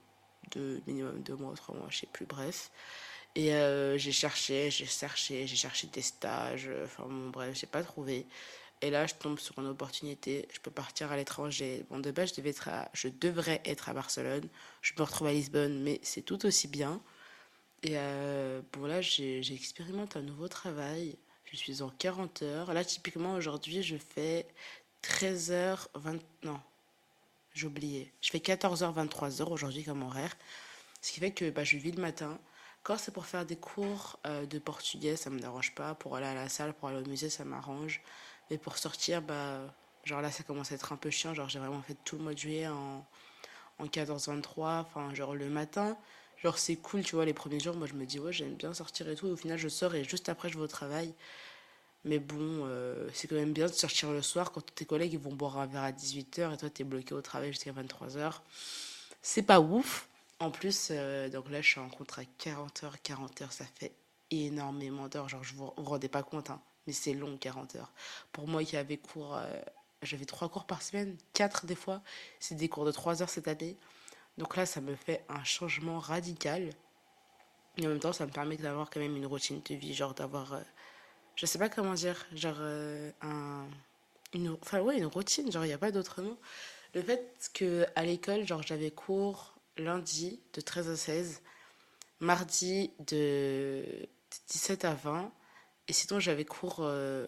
de 0.53 0.81
minimum 0.87 1.21
deux 1.23 1.37
mois, 1.37 1.55
trois 1.55 1.75
mois, 1.75 1.87
je 1.91 1.99
sais 1.99 2.09
plus, 2.13 2.27
bref. 2.27 2.71
Et 3.35 3.55
euh, 3.55 3.99
j'ai 3.99 4.13
cherché, 4.13 4.71
j'ai 4.71 4.87
cherché, 4.87 5.47
j'ai 5.47 5.57
cherché 5.57 5.87
des 5.89 6.03
stages, 6.03 6.71
enfin 6.85 7.05
bon, 7.09 7.31
bref, 7.31 7.55
j'ai 7.55 7.67
pas 7.67 7.83
trouvé. 7.83 8.27
Et 8.83 8.91
là, 8.91 9.07
je 9.07 9.15
tombe 9.15 9.39
sur 9.39 9.59
une 9.59 9.67
opportunité. 9.67 10.47
Je 10.53 10.61
peux 10.61 10.71
partir 10.71 11.11
à 11.11 11.17
l'étranger. 11.17 11.85
Bon, 11.91 11.99
de 11.99 12.11
base, 12.11 12.31
je, 12.31 12.37
devais 12.37 12.51
être 12.51 12.69
je 12.93 13.09
devrais 13.09 13.63
être 13.65 13.89
à 13.89 13.95
Barcelone. 13.95 14.49
Je 14.83 14.93
me 14.99 15.03
retrouve 15.03 15.29
à 15.29 15.33
Lisbonne, 15.33 15.83
mais 15.83 15.99
c'est 16.03 16.23
tout 16.23 16.45
aussi 16.47 16.69
bien. 16.69 17.01
Et 17.83 17.93
euh, 17.95 18.61
bon, 18.73 18.87
là, 18.87 19.01
j'expérimente 19.01 20.17
un 20.17 20.23
nouveau 20.23 20.49
travail. 20.49 21.17
Je 21.45 21.57
suis 21.57 21.83
en 21.83 21.89
40 21.91 22.43
heures. 22.43 22.75
Là, 22.75 22.85
typiquement, 22.85 23.35
aujourd'hui, 23.35 23.83
je 23.83 23.97
fais 23.97 24.47
13h, 25.03 25.87
20... 25.95 26.19
Non, 26.43 26.61
j'ai 27.57 27.67
oublié. 27.67 28.13
Je 28.21 28.31
fais 28.31 28.39
14h, 28.39 28.95
23h 28.95 29.45
aujourd'hui 29.51 29.83
comme 29.83 30.03
horaire. 30.03 30.37
Ce 31.01 31.13
qui 31.13 31.21
fait 31.21 31.33
que 31.33 31.51
bah, 31.51 31.65
je 31.65 31.77
vis 31.79 31.93
le 31.93 32.03
matin. 32.03 32.39
Quand 32.83 32.99
c'est 32.99 33.13
pour 33.13 33.27
faire 33.27 33.47
des 33.47 33.57
cours 33.57 34.19
euh, 34.27 34.47
de 34.47 34.59
portugais, 34.59 35.17
ça 35.17 35.31
me 35.31 35.41
dérange 35.41 35.75
pas. 35.75 35.95
Pour 35.95 36.17
aller 36.17 36.27
à 36.27 36.35
la 36.35 36.49
salle, 36.49 36.75
pour 36.75 36.89
aller 36.89 36.99
au 36.99 37.09
musée, 37.09 37.31
ça 37.31 37.45
m'arrange. 37.45 38.03
Mais 38.51 38.59
pour 38.59 38.79
sortir, 38.79 39.23
bah, 39.23 39.61
genre 40.05 40.21
là, 40.21 40.31
ça 40.31 40.43
commence 40.45 40.71
à 40.71 40.75
être 40.75 40.93
un 40.93 40.97
peu 40.97 41.11
chiant. 41.11 41.35
Genre, 41.35 41.49
j'ai 41.49 41.59
vraiment 41.59 41.83
fait 41.83 41.97
tout 42.05 42.17
le 42.17 42.23
mois 42.25 42.35
de 42.35 42.39
juillet 42.39 42.69
en, 42.69 43.05
en 43.79 43.87
14-23, 43.87 44.81
enfin, 44.81 45.15
genre 45.15 45.35
le 45.35 45.49
matin. 45.49 45.97
Genre, 46.43 46.59
c'est 46.59 46.77
cool, 46.77 47.03
tu 47.03 47.15
vois, 47.17 47.25
les 47.25 47.33
premiers 47.33 47.61
jours, 47.61 47.75
moi, 47.77 47.87
je 47.87 47.95
me 47.95 48.05
dis, 48.05 48.21
ouais, 48.21 48.33
j'aime 48.33 48.55
bien 48.55 48.75
sortir 48.75 49.09
et 49.09 49.17
tout. 49.17 49.29
Et 49.29 49.33
au 49.33 49.37
final, 49.37 49.59
je 49.59 49.69
sors 49.69 49.95
et 49.95 50.05
juste 50.05 50.29
après, 50.29 50.51
je 50.51 50.59
vais 50.59 50.65
au 50.65 50.69
travail. 50.69 51.15
Mais 52.07 52.21
bon, 52.21 52.65
euh, 52.67 53.09
c'est 53.13 53.27
quand 53.27 53.35
même 53.35 53.53
bien 53.53 53.67
de 53.67 53.73
sortir 53.73 54.13
le 54.13 54.23
soir 54.23 54.53
quand 54.53 54.65
tes 54.75 54.85
collègues 54.85 55.13
ils 55.13 55.19
vont 55.19 55.35
boire 55.35 55.59
un 55.59 55.67
verre 55.67 55.83
à 55.83 55.91
18h 55.91 56.55
et 56.55 56.57
toi, 56.57 56.71
t'es 56.71 56.85
bloqué 56.85 57.15
au 57.15 57.21
travail 57.21 57.51
jusqu'à 57.51 57.73
23h. 57.73 58.33
C'est 59.23 59.43
pas 59.43 59.61
ouf. 59.61 60.09
En 60.39 60.51
plus, 60.53 60.89
euh, 60.91 61.29
donc 61.29 61.51
là, 61.51 61.61
je 61.63 61.69
suis 61.69 61.81
en 61.81 61.89
contrat 61.89 62.23
40h, 62.39 62.93
40h, 63.05 63.51
ça 63.51 63.65
fait 63.75 63.93
énormément 64.31 65.09
d'heures. 65.09 65.29
Genre, 65.29 65.43
je 65.43 65.55
vous, 65.55 65.73
vous 65.77 65.85
rendez 65.85 66.09
pas 66.09 66.23
compte, 66.23 66.51
hein 66.51 66.61
mais 66.87 66.93
c'est 66.93 67.13
long 67.13 67.37
40 67.37 67.75
heures. 67.77 67.93
Pour 68.33 68.47
moi 68.47 68.63
qui 68.65 68.77
avait 68.77 68.99
cours, 68.99 69.35
euh, 69.37 69.61
j'avais 70.03 70.27
trois 70.27 70.49
cours 70.49 70.65
par 70.65 70.83
semaine, 70.83 71.17
quatre 71.33 71.67
des 71.67 71.75
fois, 71.75 72.03
c'est 72.39 72.55
des 72.55 72.69
cours 72.69 72.85
de 72.85 72.93
3 72.93 73.23
heures 73.23 73.31
cette 73.31 73.49
année. 73.49 73.77
Donc 74.39 74.57
là, 74.57 74.67
ça 74.67 74.81
me 74.81 74.95
fait 74.95 75.25
un 75.29 75.43
changement 75.43 75.99
radical. 75.99 76.71
Et 77.79 77.87
en 77.87 77.91
même 77.91 77.99
temps, 77.99 78.13
ça 78.13 78.27
me 78.27 78.31
permet 78.31 78.57
d'avoir 78.57 78.91
quand 78.91 79.01
même 79.01 79.17
une 79.17 79.27
routine 79.27 79.61
de 79.69 79.75
vie, 79.75 79.95
genre 79.95 80.15
d'avoir, 80.15 80.61
je 81.37 81.47
sais 81.47 81.59
pas 81.59 81.69
comment 81.69 81.95
dire, 81.95 82.27
genre 82.35 82.57
euh, 82.59 83.11
un, 83.23 83.67
une, 84.35 84.57
enfin 84.61 84.81
routine, 84.81 85.51
genre 85.53 85.65
il 85.65 85.69
n'y 85.69 85.75
a 85.75 85.79
pas 85.79 85.93
d'autre 85.93 86.23
mot. 86.23 86.37
Le 86.95 87.03
fait 87.03 87.51
que 87.55 87.87
à 87.95 88.05
l'école, 88.05 88.47
genre 88.47 88.63
j'avais 88.63 88.91
cours 88.91 89.55
lundi 89.77 90.41
de 90.55 90.61
13 90.61 90.91
à 90.91 90.97
16, 90.97 91.43
mardi 92.21 92.91
de 93.07 93.85
17 94.49 94.85
à 94.85 94.95
20, 94.95 95.31
et 95.89 95.93
sinon, 95.93 96.19
j'avais 96.19 96.45
cours 96.45 96.79
euh, 96.81 97.27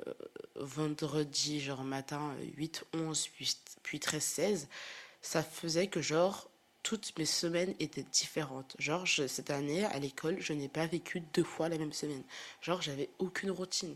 vendredi, 0.57 1.61
genre 1.61 1.85
matin, 1.85 2.35
8, 2.57 2.85
11, 2.93 3.29
puis, 3.29 3.57
puis 3.83 4.01
13, 4.01 4.23
16. 4.23 4.69
Ça 5.23 5.43
faisait 5.43 5.87
que, 5.87 6.01
genre, 6.01 6.51
toutes 6.89 7.19
mes 7.19 7.27
semaines 7.27 7.75
étaient 7.81 8.07
différentes. 8.13 8.75
Genre, 8.79 9.07
cette 9.07 9.51
année, 9.51 9.85
à 9.85 9.99
l'école, 9.99 10.41
je 10.41 10.55
n'ai 10.55 10.69
pas 10.69 10.87
vécu 10.87 11.21
deux 11.21 11.45
fois 11.45 11.69
la 11.69 11.77
même 11.77 11.93
semaine. 11.93 12.23
Genre, 12.63 12.81
j'avais 12.81 13.11
aucune 13.19 13.51
routine. 13.51 13.95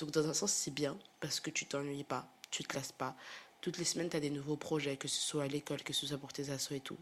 Donc, 0.00 0.10
dans 0.10 0.28
un 0.28 0.34
sens, 0.34 0.50
c'est 0.50 0.74
bien, 0.74 0.98
parce 1.20 1.38
que 1.38 1.50
tu 1.50 1.64
t'ennuies 1.64 2.02
pas, 2.02 2.28
tu 2.50 2.64
te 2.64 2.74
lasses 2.74 2.90
pas. 2.90 3.14
Toutes 3.60 3.78
les 3.78 3.84
semaines, 3.84 4.10
tu 4.10 4.16
as 4.16 4.20
des 4.20 4.30
nouveaux 4.30 4.56
projets, 4.56 4.96
que 4.96 5.06
ce 5.06 5.20
soit 5.20 5.44
à 5.44 5.46
l'école, 5.46 5.84
que 5.84 5.92
ce 5.92 6.08
soit 6.08 6.18
pour 6.18 6.32
tes 6.32 6.50
assos 6.50 6.74
et 6.74 6.80
tout. 6.80 6.98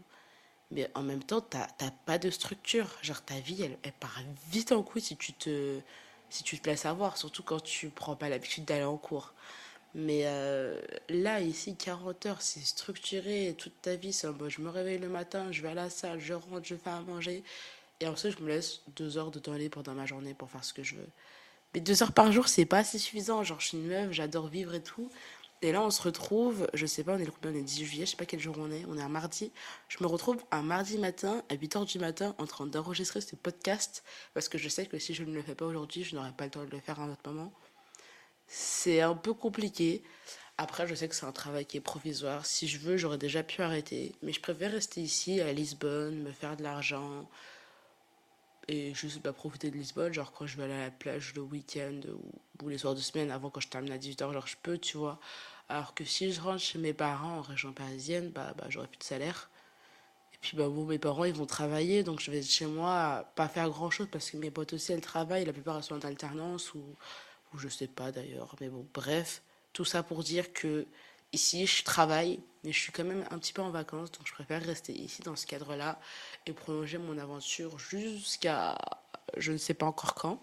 Mais 0.69 0.87
en 0.93 1.01
même 1.01 1.23
temps, 1.23 1.41
tu 1.41 1.57
n'as 1.57 1.91
pas 2.05 2.19
de 2.19 2.29
structure. 2.29 2.87
Genre, 3.01 3.23
ta 3.23 3.39
vie, 3.39 3.63
elle, 3.63 3.93
part 3.93 4.21
vite 4.51 4.71
en 4.71 4.83
couille 4.83 5.01
si 5.01 5.17
tu 5.17 5.33
te 5.33 5.79
si 6.29 6.43
tu 6.43 6.59
te 6.59 6.69
laisses 6.69 6.85
avoir, 6.85 7.17
surtout 7.17 7.41
quand 7.41 7.61
tu 7.61 7.89
prends 7.89 8.15
pas 8.15 8.29
l'habitude 8.29 8.65
d'aller 8.65 8.83
en 8.83 8.97
cours. 8.97 9.33
Mais 9.95 10.21
euh, 10.25 10.79
là, 11.13 11.39
ici, 11.41 11.75
40 11.75 12.25
heures, 12.25 12.41
c'est 12.41 12.63
structuré 12.65 13.55
toute 13.57 13.81
ta 13.81 13.95
vie. 13.95 14.13
C'est 14.13 14.27
je 14.49 14.61
me 14.61 14.69
réveille 14.69 14.99
le 14.99 15.09
matin, 15.09 15.51
je 15.51 15.61
vais 15.61 15.69
à 15.69 15.73
la 15.73 15.89
salle, 15.89 16.19
je 16.19 16.33
rentre, 16.33 16.65
je 16.65 16.75
fais 16.75 16.89
à 16.89 17.01
manger. 17.01 17.43
Et 17.99 18.07
ensuite, 18.07 18.37
je 18.37 18.43
me 18.43 18.49
laisse 18.49 18.81
deux 18.95 19.17
heures 19.17 19.31
de 19.31 19.39
temps 19.39 19.53
libre 19.53 19.81
pendant 19.81 19.93
ma 19.93 20.05
journée 20.05 20.33
pour 20.33 20.49
faire 20.49 20.63
ce 20.63 20.73
que 20.73 20.83
je 20.83 20.95
veux. 20.95 21.07
Mais 21.73 21.79
deux 21.79 22.03
heures 22.03 22.11
par 22.11 22.31
jour, 22.31 22.47
c'est 22.47 22.65
pas 22.65 22.79
assez 22.79 22.99
suffisant. 22.99 23.43
Genre, 23.43 23.59
je 23.59 23.67
suis 23.69 23.77
une 23.77 23.87
meuf, 23.87 24.11
j'adore 24.11 24.47
vivre 24.47 24.73
et 24.75 24.83
tout. 24.83 25.09
Et 25.63 25.71
là, 25.71 25.81
on 25.81 25.89
se 25.89 26.01
retrouve, 26.01 26.67
je 26.73 26.85
sais 26.85 27.05
pas, 27.05 27.13
on 27.13 27.19
est 27.19 27.25
le 27.25 27.31
On 27.45 27.55
est 27.55 27.61
10 27.61 27.85
juillet, 27.85 28.05
je 28.05 28.11
sais 28.11 28.17
pas 28.17 28.25
quel 28.25 28.41
jour 28.41 28.55
on 28.59 28.69
est. 28.69 28.83
On 28.89 28.97
est 28.97 29.01
un 29.01 29.07
mardi. 29.07 29.49
Je 29.87 29.97
me 30.01 30.07
retrouve 30.07 30.43
un 30.51 30.61
mardi 30.61 30.97
matin, 30.97 31.41
à 31.49 31.55
8h 31.55 31.85
du 31.85 31.99
matin, 31.99 32.35
en 32.37 32.45
train 32.45 32.65
d'enregistrer 32.65 33.21
ce 33.21 33.37
podcast. 33.37 34.03
Parce 34.33 34.49
que 34.49 34.57
je 34.57 34.67
sais 34.67 34.85
que 34.85 34.99
si 34.99 35.13
je 35.13 35.23
ne 35.23 35.33
le 35.33 35.41
fais 35.41 35.55
pas 35.55 35.65
aujourd'hui, 35.65 36.03
je 36.03 36.15
n'aurai 36.15 36.31
pas 36.33 36.43
le 36.45 36.51
temps 36.51 36.65
de 36.65 36.69
le 36.69 36.79
faire 36.79 36.99
à 36.99 37.03
un 37.03 37.11
autre 37.11 37.21
moment. 37.25 37.53
C'est 38.47 38.99
un 38.99 39.15
peu 39.15 39.33
compliqué. 39.33 40.03
Après, 40.57 40.87
je 40.87 40.95
sais 40.95 41.07
que 41.07 41.15
c'est 41.15 41.25
un 41.25 41.31
travail 41.31 41.65
qui 41.65 41.77
est 41.77 41.81
provisoire. 41.81 42.45
Si 42.45 42.67
je 42.67 42.77
veux, 42.79 42.97
j'aurais 42.97 43.17
déjà 43.17 43.43
pu 43.43 43.61
arrêter. 43.61 44.13
Mais 44.21 44.33
je 44.33 44.41
préfère 44.41 44.71
rester 44.71 45.01
ici, 45.01 45.41
à 45.41 45.51
Lisbonne, 45.51 46.21
me 46.21 46.31
faire 46.31 46.55
de 46.57 46.63
l'argent. 46.63 47.27
Et 48.67 48.93
juste 48.93 49.21
pas 49.21 49.33
profiter 49.33 49.71
de 49.71 49.77
Lisbonne. 49.77 50.13
Genre, 50.13 50.31
quand 50.31 50.45
je 50.47 50.57
vais 50.57 50.63
aller 50.63 50.73
à 50.73 50.85
la 50.85 50.91
plage 50.91 51.33
le 51.35 51.41
week-end 51.41 51.99
ou, 52.07 52.65
ou 52.65 52.69
les 52.69 52.77
soirs 52.77 52.95
de 52.95 52.99
semaine, 52.99 53.31
avant 53.31 53.49
quand 53.49 53.59
je 53.61 53.67
termine 53.67 53.91
à 53.91 53.97
18h, 53.97 54.31
genre, 54.31 54.47
je 54.47 54.55
peux, 54.61 54.77
tu 54.77 54.97
vois. 54.97 55.19
Alors 55.69 55.93
que 55.93 56.05
si 56.05 56.31
je 56.31 56.41
rentre 56.41 56.59
chez 56.59 56.77
mes 56.79 56.93
parents 56.93 57.37
en 57.39 57.41
région 57.41 57.73
parisienne, 57.73 58.29
bah, 58.29 58.53
bah 58.57 58.65
j'aurai 58.69 58.87
plus 58.87 58.99
de 58.99 59.03
salaire. 59.03 59.49
Et 60.33 60.37
puis 60.41 60.57
bah 60.57 60.67
bon, 60.69 60.85
mes 60.85 60.99
parents 60.99 61.23
ils 61.25 61.33
vont 61.33 61.45
travailler, 61.45 62.03
donc 62.03 62.19
je 62.19 62.31
vais 62.31 62.41
chez 62.43 62.65
moi 62.65 63.31
pas 63.35 63.47
faire 63.47 63.69
grand 63.69 63.89
chose 63.89 64.07
parce 64.11 64.29
que 64.31 64.37
mes 64.37 64.51
potes 64.51 64.73
aussi 64.73 64.91
elles 64.93 65.01
travaillent, 65.01 65.45
la 65.45 65.53
plupart 65.53 65.77
elles 65.77 65.83
sont 65.83 65.95
en 65.95 66.07
alternance 66.07 66.73
ou, 66.73 66.83
ou 67.53 67.57
je 67.57 67.69
sais 67.69 67.87
pas 67.87 68.11
d'ailleurs. 68.11 68.55
Mais 68.61 68.69
bon, 68.69 68.85
bref, 68.93 69.41
tout 69.73 69.85
ça 69.85 70.03
pour 70.03 70.23
dire 70.23 70.53
que 70.53 70.85
ici, 71.33 71.65
je 71.65 71.83
travaille, 71.83 72.39
mais 72.63 72.71
je 72.71 72.79
suis 72.79 72.91
quand 72.91 73.03
même 73.03 73.25
un 73.31 73.39
petit 73.39 73.53
peu 73.53 73.61
en 73.61 73.71
vacances, 73.71 74.11
donc 74.11 74.27
je 74.27 74.33
préfère 74.33 74.63
rester 74.63 74.93
ici 74.93 75.21
dans 75.23 75.35
ce 75.35 75.45
cadre-là 75.47 75.99
et 76.45 76.53
prolonger 76.53 76.97
mon 76.97 77.17
aventure 77.17 77.77
jusqu'à 77.79 78.77
je 79.37 79.51
ne 79.51 79.57
sais 79.57 79.73
pas 79.73 79.85
encore 79.85 80.13
quand. 80.15 80.41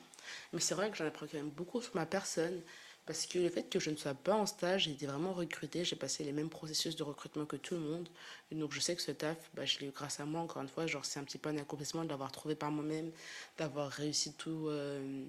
Mais 0.53 0.61
c'est 0.61 0.75
vrai 0.75 0.91
que 0.91 0.97
j'en 0.97 1.07
apprends 1.07 1.27
quand 1.27 1.39
même 1.39 1.51
beaucoup 1.51 1.81
sur 1.81 1.95
ma 1.95 2.07
personne, 2.07 2.61
parce 3.07 3.27
que 3.27 3.39
le 3.39 3.49
fait 3.49 3.69
que 3.69 3.81
je 3.81 3.91
ne 3.91 3.97
sois 3.97 4.15
pas 4.15 4.35
en 4.35 4.47
stage, 4.47 4.85
j'ai 4.85 4.93
été 4.93 5.07
vraiment 5.07 5.33
recrutée, 5.33 5.85
j'ai 5.85 5.97
passé 5.97 6.23
les 6.23 6.33
mêmes 6.33 6.51
processus 6.51 6.95
de 6.97 7.03
recrutement 7.03 7.45
que 7.47 7.57
tout 7.57 7.75
le 7.75 7.81
monde. 7.81 8.09
Donc 8.53 8.73
je 8.73 8.81
sais 8.81 8.95
que 8.95 9.03
ce 9.03 9.11
taf, 9.11 9.37
bah, 9.55 9.65
je 9.65 9.79
l'ai 9.81 9.89
eu 9.89 9.91
grâce 9.91 10.21
à 10.21 10.25
moi, 10.27 10.41
encore 10.41 10.63
une 10.63 10.69
fois. 10.69 10.87
Genre 10.87 11.05
c'est 11.05 11.19
un 11.19 11.25
petit 11.25 11.39
peu 11.39 11.49
un 11.49 11.57
accomplissement 11.57 12.05
de 12.05 12.09
l'avoir 12.09 12.31
trouvé 12.31 12.55
par 12.55 12.71
moi-même, 12.71 13.11
d'avoir 13.59 13.91
réussi 13.91 14.33
tous 14.35 14.69
euh, 14.69 15.25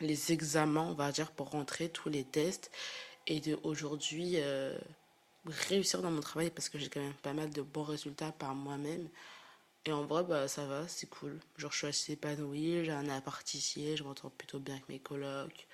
les 0.00 0.32
examens, 0.32 0.88
on 0.90 0.94
va 0.94 1.12
dire, 1.12 1.30
pour 1.32 1.50
rentrer, 1.50 1.88
tous 1.88 2.08
les 2.08 2.24
tests. 2.24 2.70
Et 3.26 3.40
d'aujourd'hui 3.40 4.34
euh, 4.36 4.76
réussir 5.46 6.02
dans 6.02 6.10
mon 6.10 6.20
travail 6.20 6.50
parce 6.50 6.68
que 6.68 6.78
j'ai 6.78 6.88
quand 6.88 7.00
même 7.00 7.14
pas 7.14 7.32
mal 7.32 7.50
de 7.50 7.62
bons 7.62 7.84
résultats 7.84 8.32
par 8.32 8.54
moi-même. 8.54 9.08
Et 9.86 9.92
en 9.92 10.04
vrai, 10.04 10.24
bah, 10.24 10.48
ça 10.48 10.66
va, 10.66 10.86
c'est 10.88 11.08
cool. 11.08 11.38
Genre, 11.58 11.72
je 11.72 11.78
suis 11.78 11.86
assez 11.86 12.12
épanouie, 12.12 12.84
j'ai 12.84 12.92
un 12.92 13.08
appart 13.08 13.54
ici, 13.54 13.96
je 13.96 14.04
m'entends 14.04 14.30
plutôt 14.30 14.58
bien 14.58 14.74
avec 14.74 14.88
mes 14.88 14.98
colocs 14.98 15.66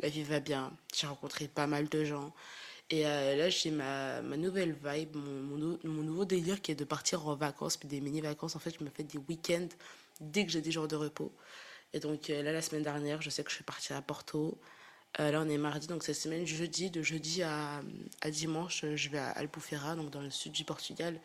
la 0.00 0.08
vie 0.08 0.22
va 0.22 0.40
bien. 0.40 0.72
J'ai 0.94 1.06
rencontré 1.06 1.48
pas 1.48 1.66
mal 1.66 1.88
de 1.88 2.04
gens. 2.04 2.32
Et 2.90 3.06
euh, 3.06 3.36
là, 3.36 3.50
j'ai 3.50 3.70
ma, 3.70 4.22
ma, 4.22 4.36
nouvelle 4.36 4.74
vibe, 4.82 5.16
mon, 5.16 5.78
mon, 5.84 6.02
nouveau 6.02 6.24
délire 6.24 6.62
qui 6.62 6.72
est 6.72 6.74
de 6.74 6.84
partir 6.84 7.26
en 7.28 7.34
vacances, 7.34 7.76
puis 7.76 7.88
des 7.88 8.00
mini-vacances. 8.00 8.56
En 8.56 8.58
fait, 8.58 8.74
je 8.78 8.84
me 8.84 8.90
fais 8.90 9.02
des 9.02 9.18
week-ends 9.28 9.68
dès 10.20 10.46
que 10.46 10.52
j'ai 10.52 10.62
des 10.62 10.70
jours 10.70 10.88
de 10.88 10.96
repos. 10.96 11.32
Et 11.92 12.00
donc 12.00 12.30
euh, 12.30 12.42
là, 12.42 12.52
la 12.52 12.62
semaine 12.62 12.82
dernière, 12.82 13.22
je 13.22 13.30
sais 13.30 13.42
que 13.44 13.50
je 13.50 13.56
suis 13.56 13.64
partie 13.64 13.92
à 13.92 14.02
Porto. 14.02 14.58
Euh, 15.20 15.30
là, 15.30 15.40
on 15.40 15.48
est 15.48 15.58
mardi, 15.58 15.86
donc 15.86 16.04
cette 16.04 16.16
semaine, 16.16 16.46
jeudi, 16.46 16.90
de 16.90 17.02
jeudi 17.02 17.42
à, 17.42 17.80
à 18.20 18.30
dimanche, 18.30 18.84
je 18.94 19.08
vais 19.08 19.18
à 19.18 19.30
Albufeira, 19.30 19.96
donc 19.96 20.10
dans 20.10 20.20
le 20.20 20.30
sud 20.30 20.52
du 20.52 20.64
Portugal. 20.64 21.18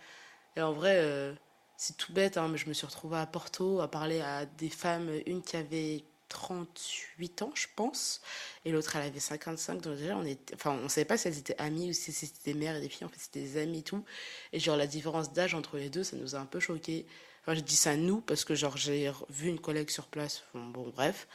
Et 0.56 0.62
en 0.62 0.71
vrai, 0.71 1.36
c'est 1.78 1.97
tout 1.97 2.13
bête, 2.13 2.38
hein, 2.38 2.47
mais 2.47 2.58
je 2.58 2.67
me 2.69 2.73
suis 2.73 2.86
retrouvée 2.86 3.17
à 3.17 3.26
Porto 3.26 3.82
à 3.82 3.89
parler 3.89 4.21
à 4.21 4.45
des 4.45 4.69
femmes, 4.69 5.10
une 5.26 5.41
qui 5.41 5.58
avait 5.58 6.04
38 6.34 7.41
ans, 7.43 7.52
je 7.54 7.67
pense, 7.76 8.21
et 8.65 8.71
l'autre, 8.71 8.95
elle 8.95 9.04
avait 9.04 9.19
55. 9.19 9.82
Donc 9.82 9.97
déjà, 9.97 10.17
on 10.17 10.26
était, 10.26 10.56
enfin, 10.56 10.78
savait 10.89 11.06
pas 11.06 11.17
si 11.17 11.28
elles 11.28 11.38
étaient 11.38 11.60
amies 11.60 11.91
ou 11.91 11.93
si 11.93 12.12
c'était 12.12 12.54
des 12.54 12.60
mères 12.60 12.76
et 12.76 12.82
des 12.82 12.89
filles. 12.89 13.06
En 13.06 13.10
fait, 13.10 13.19
c'était 13.19 13.41
des 13.41 13.58
amies 13.62 13.80
et 13.80 13.84
tout. 13.84 14.04
Et 14.52 14.60
genre, 14.60 14.78
la 14.78 14.88
différence 14.88 15.32
d'âge 15.32 15.54
entre 15.54 15.78
les 15.78 15.89
deux, 15.89 16.04
ça 16.04 16.17
nous 16.17 16.36
a 16.36 16.39
un 16.39 16.45
peu 16.45 16.60
choqué. 16.60 17.06
Enfin, 17.43 17.56
je 17.56 17.62
dis 17.62 17.75
ça 17.75 17.95
nous 17.97 18.21
parce 18.21 18.45
que 18.45 18.56
genre, 18.56 18.77
j'ai 18.77 19.12
vu 19.29 19.49
une 19.49 19.60
collègue 19.60 19.89
sur 19.89 20.08
place. 20.08 20.43
Bon, 20.53 20.91
bref. 20.95 21.27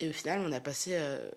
Et 0.00 0.08
au 0.08 0.12
final, 0.12 0.40
on 0.40 0.52
a 0.52 0.60
passé 0.60 0.92
euh, 0.94 1.30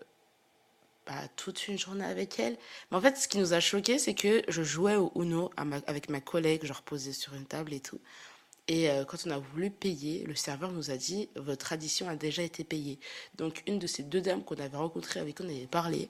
bah, 1.05 1.27
toute 1.35 1.67
une 1.67 1.77
journée 1.77 2.05
avec 2.05 2.39
elle. 2.39 2.57
Mais 2.89 2.97
en 2.97 3.01
fait, 3.01 3.17
ce 3.17 3.27
qui 3.27 3.37
nous 3.37 3.53
a 3.53 3.59
choqué, 3.59 3.99
c'est 3.99 4.13
que 4.13 4.43
je 4.47 4.63
jouais 4.63 4.95
au 4.95 5.11
Uno 5.15 5.51
avec 5.87 6.09
ma 6.09 6.21
collègue, 6.21 6.65
genre 6.65 6.81
posée 6.81 7.13
sur 7.13 7.33
une 7.33 7.45
table 7.45 7.73
et 7.73 7.79
tout. 7.79 7.99
Et 8.67 8.89
euh, 8.89 9.05
quand 9.05 9.17
on 9.25 9.31
a 9.31 9.37
voulu 9.37 9.69
payer, 9.69 10.23
le 10.25 10.35
serveur 10.35 10.71
nous 10.71 10.91
a 10.91 10.97
dit 10.97 11.29
votre 11.35 11.71
addition 11.71 12.09
a 12.09 12.15
déjà 12.15 12.43
été 12.43 12.63
payée. 12.63 12.99
Donc 13.35 13.63
une 13.67 13.79
de 13.79 13.87
ces 13.87 14.03
deux 14.03 14.21
dames 14.21 14.43
qu'on 14.43 14.55
avait 14.55 14.77
rencontrées, 14.77 15.19
avec 15.21 15.35
qui 15.35 15.43
on 15.43 15.49
avait 15.49 15.67
parlé, 15.67 16.09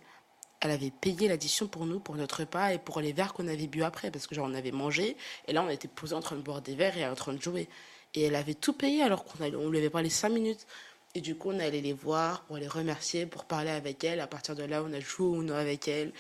elle 0.60 0.72
avait 0.72 0.92
payé 0.92 1.28
l'addition 1.28 1.68
pour 1.68 1.86
nous, 1.86 2.00
pour 2.00 2.16
notre 2.16 2.42
repas 2.42 2.72
et 2.72 2.78
pour 2.80 3.00
les 3.02 3.14
verres 3.14 3.34
qu'on 3.34 3.48
avait 3.48 3.68
bu 3.68 3.84
après. 3.84 4.12
Parce 4.12 4.28
que 4.28 4.36
genre 4.36 4.48
on 4.50 4.54
avait 4.54 4.72
mangé 4.72 5.18
et 5.48 5.54
là 5.54 5.64
on 5.64 5.70
était 5.70 5.88
posé 5.88 6.16
en 6.16 6.22
train 6.22 6.36
de 6.36 6.42
boire 6.42 6.62
des 6.62 6.76
verres 6.76 6.98
et 6.98 7.08
en 7.08 7.16
train 7.16 7.34
de 7.34 7.42
jouer. 7.42 7.68
Et 8.16 8.24
elle 8.24 8.36
avait 8.36 8.56
tout 8.56 8.74
payé 8.74 9.04
alors 9.04 9.24
qu'on 9.26 9.44
on 9.44 9.70
lui 9.70 9.78
avait 9.78 9.90
parlé 9.90 10.10
cinq 10.10 10.30
minutes. 10.30 10.66
Et 11.16 11.22
du 11.22 11.36
coup 11.36 11.52
on 11.52 11.60
allait 11.60 11.82
les 11.82 11.94
voir 11.94 12.42
pour 12.44 12.58
les 12.58 12.68
remercier, 12.68 13.26
pour 13.26 13.46
parler 13.46 13.72
avec 13.72 14.04
elle. 14.04 14.20
À 14.20 14.28
partir 14.28 14.56
de 14.56 14.64
là 14.64 14.84
on 14.84 14.94
a 14.94 15.00
joué 15.00 15.28
au 15.28 15.42
Uno 15.42 15.54
avec 15.54 15.88
elle. 15.88 16.12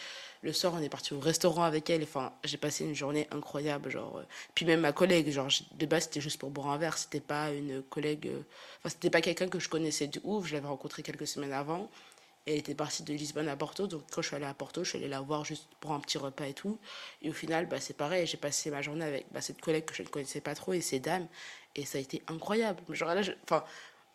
Le 0.44 0.54
soir, 0.54 0.74
on 0.76 0.82
est 0.82 0.90
parti 0.90 1.14
au 1.14 1.20
restaurant 1.20 1.64
avec 1.64 1.90
elle. 1.90 2.04
Enfin, 2.04 2.32
j'ai 2.44 2.58
passé 2.58 2.86
une 2.86 2.94
journée 2.94 3.28
incroyable. 3.32 3.90
Genre, 3.90 4.20
euh. 4.20 4.24
Puis 4.54 4.66
même 4.66 4.82
ma 4.82 4.92
collègue, 4.94 5.30
genre, 5.32 5.50
de 5.74 5.86
base, 5.86 6.04
c'était 6.04 6.22
juste 6.22 6.40
pour 6.40 6.52
boire 6.52 6.68
un 6.70 6.78
verre. 6.78 6.98
C'était 6.98 7.20
pas 7.20 7.52
une 7.52 7.82
collègue. 7.82 8.28
Euh, 8.28 8.42
enfin, 8.80 8.90
c'était 8.90 9.10
pas 9.10 9.22
quelqu'un 9.22 9.48
que 9.48 9.60
je 9.60 9.68
connaissais 9.68 10.08
du 10.08 10.20
ouf. 10.24 10.46
Je 10.46 10.54
l'avais 10.54 10.68
rencontré 10.68 11.02
quelques 11.02 11.28
semaines 11.28 11.54
avant. 11.54 11.90
Elle 12.48 12.56
était 12.56 12.76
partie 12.76 13.04
de 13.04 13.14
Lisbonne 13.14 13.50
à 13.50 13.58
Porto. 13.58 13.88
Donc, 13.88 14.04
quand 14.10 14.22
je 14.22 14.28
suis 14.28 14.36
allée 14.38 14.46
à 14.46 14.54
Porto, 14.54 14.84
je 14.84 14.90
suis 14.90 14.98
allée 14.98 15.10
la 15.10 15.20
voir 15.20 15.44
juste 15.44 15.68
pour 15.82 15.92
un 15.92 16.00
petit 16.00 16.18
repas 16.18 16.46
et 16.46 16.54
tout. 16.54 16.80
Et 17.22 17.30
au 17.30 17.34
final, 17.34 17.68
bah, 17.68 17.82
c'est 17.82 17.96
pareil. 17.96 18.26
J'ai 18.26 18.38
passé 18.38 18.72
ma 18.72 18.82
journée 18.82 19.04
avec 19.04 19.26
bah, 19.34 19.42
cette 19.42 19.60
collègue 19.60 19.84
que 19.84 19.94
je 19.94 20.02
ne 20.02 20.08
connaissais 20.08 20.40
pas 20.40 20.56
trop 20.56 20.72
et 20.72 20.80
ces 20.80 21.00
dames. 21.00 21.28
Et 21.76 21.84
ça 21.84 21.98
a 21.98 22.02
été 22.02 22.24
incroyable. 22.28 22.82
Genre 22.90 23.14
là, 23.14 23.22
enfin, 23.44 23.66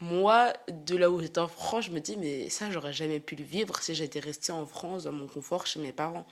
moi, 0.00 0.54
de 0.68 0.96
là 0.96 1.10
où 1.10 1.20
j'étais 1.20 1.40
en 1.40 1.46
France, 1.46 1.84
je 1.84 1.90
me 1.90 2.00
dis, 2.00 2.16
mais 2.16 2.48
ça, 2.48 2.70
j'aurais 2.70 2.94
jamais 2.94 3.20
pu 3.20 3.36
le 3.36 3.44
vivre 3.44 3.80
si 3.82 3.94
j'étais 3.94 4.18
restée 4.18 4.52
en 4.52 4.64
France, 4.64 5.04
dans 5.04 5.12
mon 5.12 5.28
confort, 5.28 5.66
chez 5.66 5.78
mes 5.78 5.92
parents. 5.92 6.26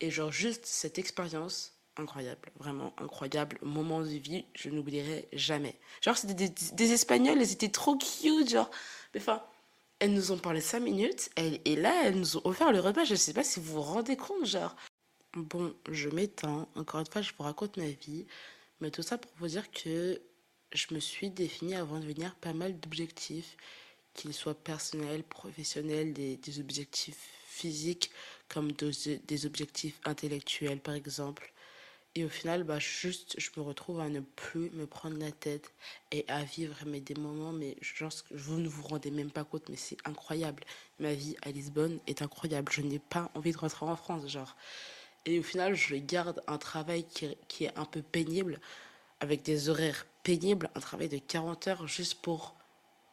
Et 0.00 0.10
genre, 0.10 0.32
juste 0.32 0.66
cette 0.66 0.98
expérience, 0.98 1.76
incroyable, 1.96 2.50
vraiment 2.58 2.92
incroyable, 2.98 3.58
moment 3.62 4.00
de 4.00 4.08
vie, 4.08 4.44
je 4.54 4.68
n'oublierai 4.68 5.28
jamais. 5.32 5.78
Genre, 6.02 6.16
c'était 6.16 6.34
des, 6.34 6.48
des, 6.72 6.92
Espagnols, 6.92 7.38
elles 7.40 7.52
étaient 7.52 7.70
trop 7.70 7.96
cute, 7.96 8.50
genre, 8.50 8.70
mais 9.14 9.20
enfin, 9.20 9.42
elles 9.98 10.12
nous 10.12 10.32
ont 10.32 10.38
parlé 10.38 10.60
cinq 10.60 10.80
minutes, 10.80 11.30
et 11.36 11.76
là, 11.76 12.02
elles 12.04 12.18
nous 12.18 12.36
ont 12.36 12.42
offert 12.44 12.72
le 12.72 12.80
repas, 12.80 13.04
je 13.04 13.12
ne 13.12 13.16
sais 13.18 13.32
pas 13.32 13.44
si 13.44 13.60
vous 13.60 13.74
vous 13.74 13.82
rendez 13.82 14.16
compte, 14.16 14.44
genre. 14.44 14.76
Bon, 15.34 15.74
je 15.90 16.08
m'étends, 16.08 16.68
encore 16.76 17.00
une 17.00 17.06
fois, 17.06 17.22
je 17.22 17.32
vous 17.36 17.44
raconte 17.44 17.76
ma 17.76 17.88
vie, 17.88 18.26
mais 18.80 18.90
tout 18.90 19.02
ça 19.02 19.18
pour 19.18 19.30
vous 19.38 19.48
dire 19.48 19.70
que 19.70 20.20
je 20.72 20.94
me 20.94 21.00
suis 21.00 21.30
définie 21.30 21.74
avant 21.74 21.98
de 21.98 22.06
venir 22.06 22.34
pas 22.36 22.52
mal 22.52 22.78
d'objectifs, 22.78 23.56
qu'ils 24.14 24.34
soient 24.34 24.54
personnels, 24.54 25.22
professionnels, 25.22 26.12
des, 26.12 26.60
objectifs 26.60 27.30
physiques 27.46 28.10
comme 28.48 28.72
des, 28.72 29.46
objectifs 29.46 30.00
intellectuels 30.04 30.80
par 30.80 30.94
exemple. 30.94 31.52
Et 32.16 32.24
au 32.24 32.30
final, 32.30 32.64
bah, 32.64 32.78
juste, 32.78 33.34
je 33.38 33.50
me 33.58 33.62
retrouve 33.62 34.00
à 34.00 34.08
ne 34.08 34.20
plus 34.20 34.70
me 34.70 34.86
prendre 34.86 35.18
la 35.18 35.30
tête 35.30 35.70
et 36.10 36.24
à 36.28 36.42
vivre 36.44 36.74
mais 36.86 37.00
des 37.00 37.14
moments, 37.14 37.52
mais 37.52 37.76
genre, 37.82 38.10
vous 38.30 38.58
ne 38.58 38.68
vous 38.68 38.82
rendez 38.84 39.10
même 39.10 39.30
pas 39.30 39.44
compte, 39.44 39.68
mais 39.68 39.76
c'est 39.76 39.98
incroyable. 40.06 40.64
Ma 40.98 41.12
vie 41.12 41.36
à 41.42 41.50
Lisbonne 41.50 42.00
est 42.06 42.22
incroyable. 42.22 42.72
Je 42.72 42.80
n'ai 42.80 42.98
pas 42.98 43.30
envie 43.34 43.52
de 43.52 43.58
rentrer 43.58 43.84
en 43.84 43.96
France, 43.96 44.26
genre. 44.28 44.56
Et 45.26 45.38
au 45.38 45.42
final, 45.42 45.74
je 45.74 45.96
garde 45.96 46.42
un 46.46 46.56
travail 46.56 47.04
qui, 47.04 47.36
qui 47.48 47.64
est 47.64 47.76
un 47.76 47.84
peu 47.84 48.00
pénible, 48.00 48.60
avec 49.20 49.42
des 49.42 49.68
horaires 49.68 50.06
pénible, 50.22 50.70
un 50.74 50.80
travail 50.80 51.10
de 51.10 51.18
40 51.18 51.68
heures 51.68 51.86
juste 51.86 52.22
pour 52.22 52.54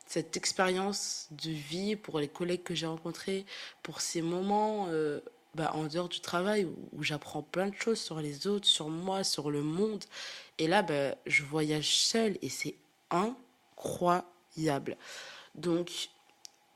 cette 0.05 0.37
expérience 0.37 1.27
de 1.31 1.49
vie, 1.49 1.97
pour 1.97 2.19
les 2.19 2.29
collègues 2.29 2.63
que 2.63 2.75
j'ai 2.75 2.85
rencontrés, 2.85 3.45
pour 3.81 3.99
ces 3.99 4.21
moments 4.21 4.87
euh, 4.89 5.19
bah, 5.55 5.71
en 5.75 5.85
dehors 5.85 6.09
du 6.09 6.19
travail 6.19 6.65
où, 6.65 7.03
j'apprends 7.03 7.43
plein 7.43 7.67
de 7.67 7.75
choses 7.75 7.99
sur 7.99 8.19
les 8.19 8.47
autres, 8.47 8.67
sur 8.67 8.89
moi, 8.89 9.23
sur 9.23 9.51
le 9.51 9.61
monde. 9.61 10.03
Et 10.57 10.67
là, 10.67 10.81
bah, 10.81 11.15
je 11.25 11.43
voyage 11.43 11.95
seule 11.95 12.37
et 12.41 12.49
c'est 12.49 12.75
incroyable. 13.11 14.97
Donc, 15.55 16.09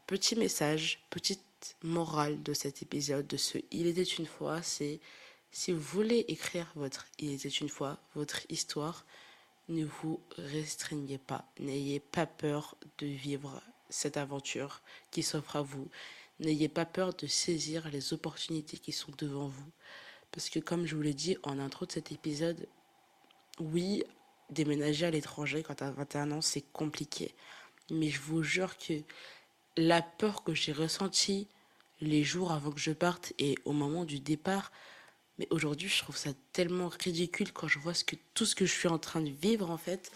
petit 0.05 0.35
message, 0.35 0.99
petite 1.09 1.41
morale 1.83 2.41
de 2.43 2.53
cet 2.53 2.81
épisode, 2.81 3.27
de 3.27 3.37
ce 3.37 3.57
Il 3.71 3.87
était 3.87 4.03
une 4.03 4.27
fois, 4.27 4.61
c'est 4.61 4.99
si 5.51 5.71
vous 5.71 5.81
voulez 5.81 6.25
écrire 6.27 6.71
votre 6.75 7.07
Il 7.19 7.33
était 7.33 7.49
une 7.49 7.69
fois, 7.69 7.97
votre 8.15 8.41
histoire, 8.49 9.05
ne 9.69 9.85
vous 9.85 10.19
restreignez 10.37 11.17
pas, 11.17 11.45
n'ayez 11.59 11.99
pas 11.99 12.25
peur 12.25 12.77
de 12.99 13.07
vivre 13.07 13.61
cette 13.89 14.17
aventure 14.17 14.81
qui 15.11 15.23
s'offre 15.23 15.55
à 15.55 15.61
vous. 15.61 15.87
N'ayez 16.39 16.69
pas 16.69 16.85
peur 16.85 17.13
de 17.13 17.27
saisir 17.27 17.89
les 17.89 18.13
opportunités 18.13 18.77
qui 18.77 18.91
sont 18.91 19.11
devant 19.17 19.47
vous. 19.47 19.71
Parce 20.31 20.49
que 20.49 20.59
comme 20.59 20.85
je 20.85 20.95
vous 20.95 21.01
l'ai 21.01 21.13
dit 21.13 21.37
en 21.43 21.57
intro 21.59 21.85
de 21.85 21.91
cet 21.91 22.11
épisode, 22.11 22.67
oui, 23.59 24.03
déménager 24.49 25.05
à 25.05 25.11
l'étranger 25.11 25.63
quand 25.63 25.81
à 25.81 25.91
21 25.91 26.31
ans, 26.31 26.41
c'est 26.41 26.65
compliqué. 26.73 27.33
Mais 27.89 28.09
je 28.09 28.21
vous 28.21 28.43
jure 28.43 28.77
que 28.77 29.01
la 29.77 30.01
peur 30.01 30.43
que 30.43 30.53
j'ai 30.53 30.73
ressentie 30.73 31.47
les 32.01 32.23
jours 32.23 32.51
avant 32.51 32.71
que 32.71 32.79
je 32.79 32.91
parte 32.91 33.33
et 33.39 33.55
au 33.65 33.71
moment 33.71 34.05
du 34.05 34.19
départ, 34.19 34.71
mais 35.39 35.47
aujourd'hui, 35.51 35.87
je 35.87 35.99
trouve 35.99 36.17
ça 36.17 36.31
tellement 36.51 36.89
ridicule 36.89 37.53
quand 37.53 37.67
je 37.67 37.79
vois 37.79 37.93
ce 37.93 38.03
que, 38.03 38.15
tout 38.33 38.45
ce 38.45 38.55
que 38.55 38.65
je 38.65 38.73
suis 38.73 38.87
en 38.87 38.97
train 38.97 39.21
de 39.21 39.29
vivre 39.29 39.69
en 39.69 39.77
fait. 39.77 40.11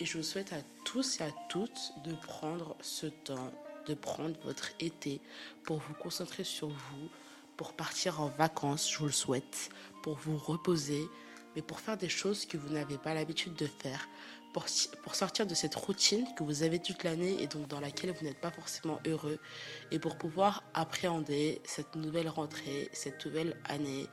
Et 0.00 0.06
je 0.06 0.16
vous 0.18 0.24
souhaite 0.24 0.52
à 0.52 0.62
tous 0.84 1.20
et 1.20 1.24
à 1.24 1.30
toutes 1.48 1.92
de 2.04 2.14
prendre 2.14 2.76
ce 2.80 3.06
temps, 3.06 3.52
de 3.86 3.94
prendre 3.94 4.38
votre 4.44 4.70
été 4.80 5.20
pour 5.64 5.78
vous 5.78 5.94
concentrer 5.94 6.44
sur 6.44 6.68
vous, 6.68 7.08
pour 7.56 7.72
partir 7.72 8.20
en 8.20 8.28
vacances, 8.28 8.90
je 8.90 8.98
vous 8.98 9.06
le 9.06 9.12
souhaite, 9.12 9.70
pour 10.02 10.16
vous 10.16 10.36
reposer, 10.36 11.04
mais 11.54 11.62
pour 11.62 11.80
faire 11.80 11.96
des 11.96 12.08
choses 12.08 12.46
que 12.46 12.56
vous 12.56 12.72
n'avez 12.72 12.98
pas 12.98 13.14
l'habitude 13.14 13.54
de 13.54 13.66
faire, 13.66 14.08
pour, 14.52 14.66
pour 15.02 15.14
sortir 15.14 15.46
de 15.46 15.54
cette 15.54 15.74
routine 15.74 16.26
que 16.36 16.44
vous 16.44 16.62
avez 16.62 16.78
toute 16.78 17.02
l'année 17.04 17.42
et 17.42 17.46
donc 17.46 17.66
dans 17.68 17.80
laquelle 17.80 18.12
vous 18.12 18.24
n'êtes 18.24 18.40
pas 18.40 18.50
forcément 18.50 19.00
heureux, 19.06 19.38
et 19.90 19.98
pour 19.98 20.16
pouvoir 20.16 20.62
appréhender 20.74 21.60
cette 21.64 21.94
nouvelle 21.96 22.28
rentrée, 22.28 22.88
cette 22.92 23.24
nouvelle 23.26 23.56
année, 23.66 24.06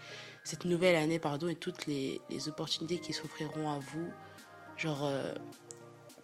cette 0.44 0.66
nouvelle 0.66 0.96
année, 0.96 1.20
pardon, 1.20 1.48
et 1.48 1.56
toutes 1.56 1.86
les, 1.86 2.22
les 2.30 2.48
opportunités 2.48 3.00
qui 3.00 3.14
s'offriront 3.14 3.70
à 3.70 3.80
vous, 3.80 4.12
genre, 4.78 5.06
euh, 5.06 5.34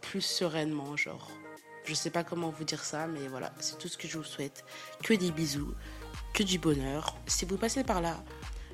plus 0.02 0.22
sereinement, 0.22 0.96
genre. 0.96 1.30
Je 1.88 1.94
sais 1.94 2.10
pas 2.10 2.26
comment 2.26 2.50
vous 2.50 2.66
dire 2.66 2.84
ça, 2.84 3.08
mais 3.08 3.30
voilà, 3.30 3.54
c'est 3.62 3.78
tout 3.78 3.88
ce 3.88 3.98
que 3.98 4.10
je 4.10 4.18
vous 4.18 4.24
souhaite. 4.26 4.66
Que 5.04 5.14
des 5.14 5.32
bisous, 5.32 5.74
que 6.34 6.44
du 6.44 6.60
bonheur. 6.60 7.16
Si 7.28 7.46
vous 7.46 7.58
passez 7.58 7.86
par 7.86 8.02
là, 8.02 8.22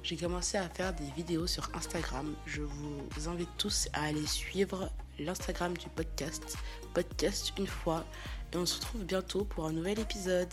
j'ai 0.02 0.18
commencé 0.18 0.58
à 0.58 0.68
faire 0.68 0.94
des 0.94 1.12
vidéos 1.16 1.46
sur 1.46 1.70
Instagram. 1.76 2.34
Je 2.48 2.64
vous 2.64 3.08
invite 3.28 3.56
tous 3.56 3.88
à 3.94 4.06
aller 4.06 4.26
suivre 4.26 4.90
l'Instagram 5.20 5.78
du 5.78 5.90
podcast, 5.90 6.58
podcast 6.96 7.54
une 7.60 7.68
fois, 7.68 8.04
et 8.52 8.58
on 8.58 8.66
se 8.66 8.78
retrouve 8.78 9.04
bientôt 9.04 9.46
pour 9.46 9.68
un 9.68 9.74
nouvel 9.74 10.00
épisode. 10.00 10.50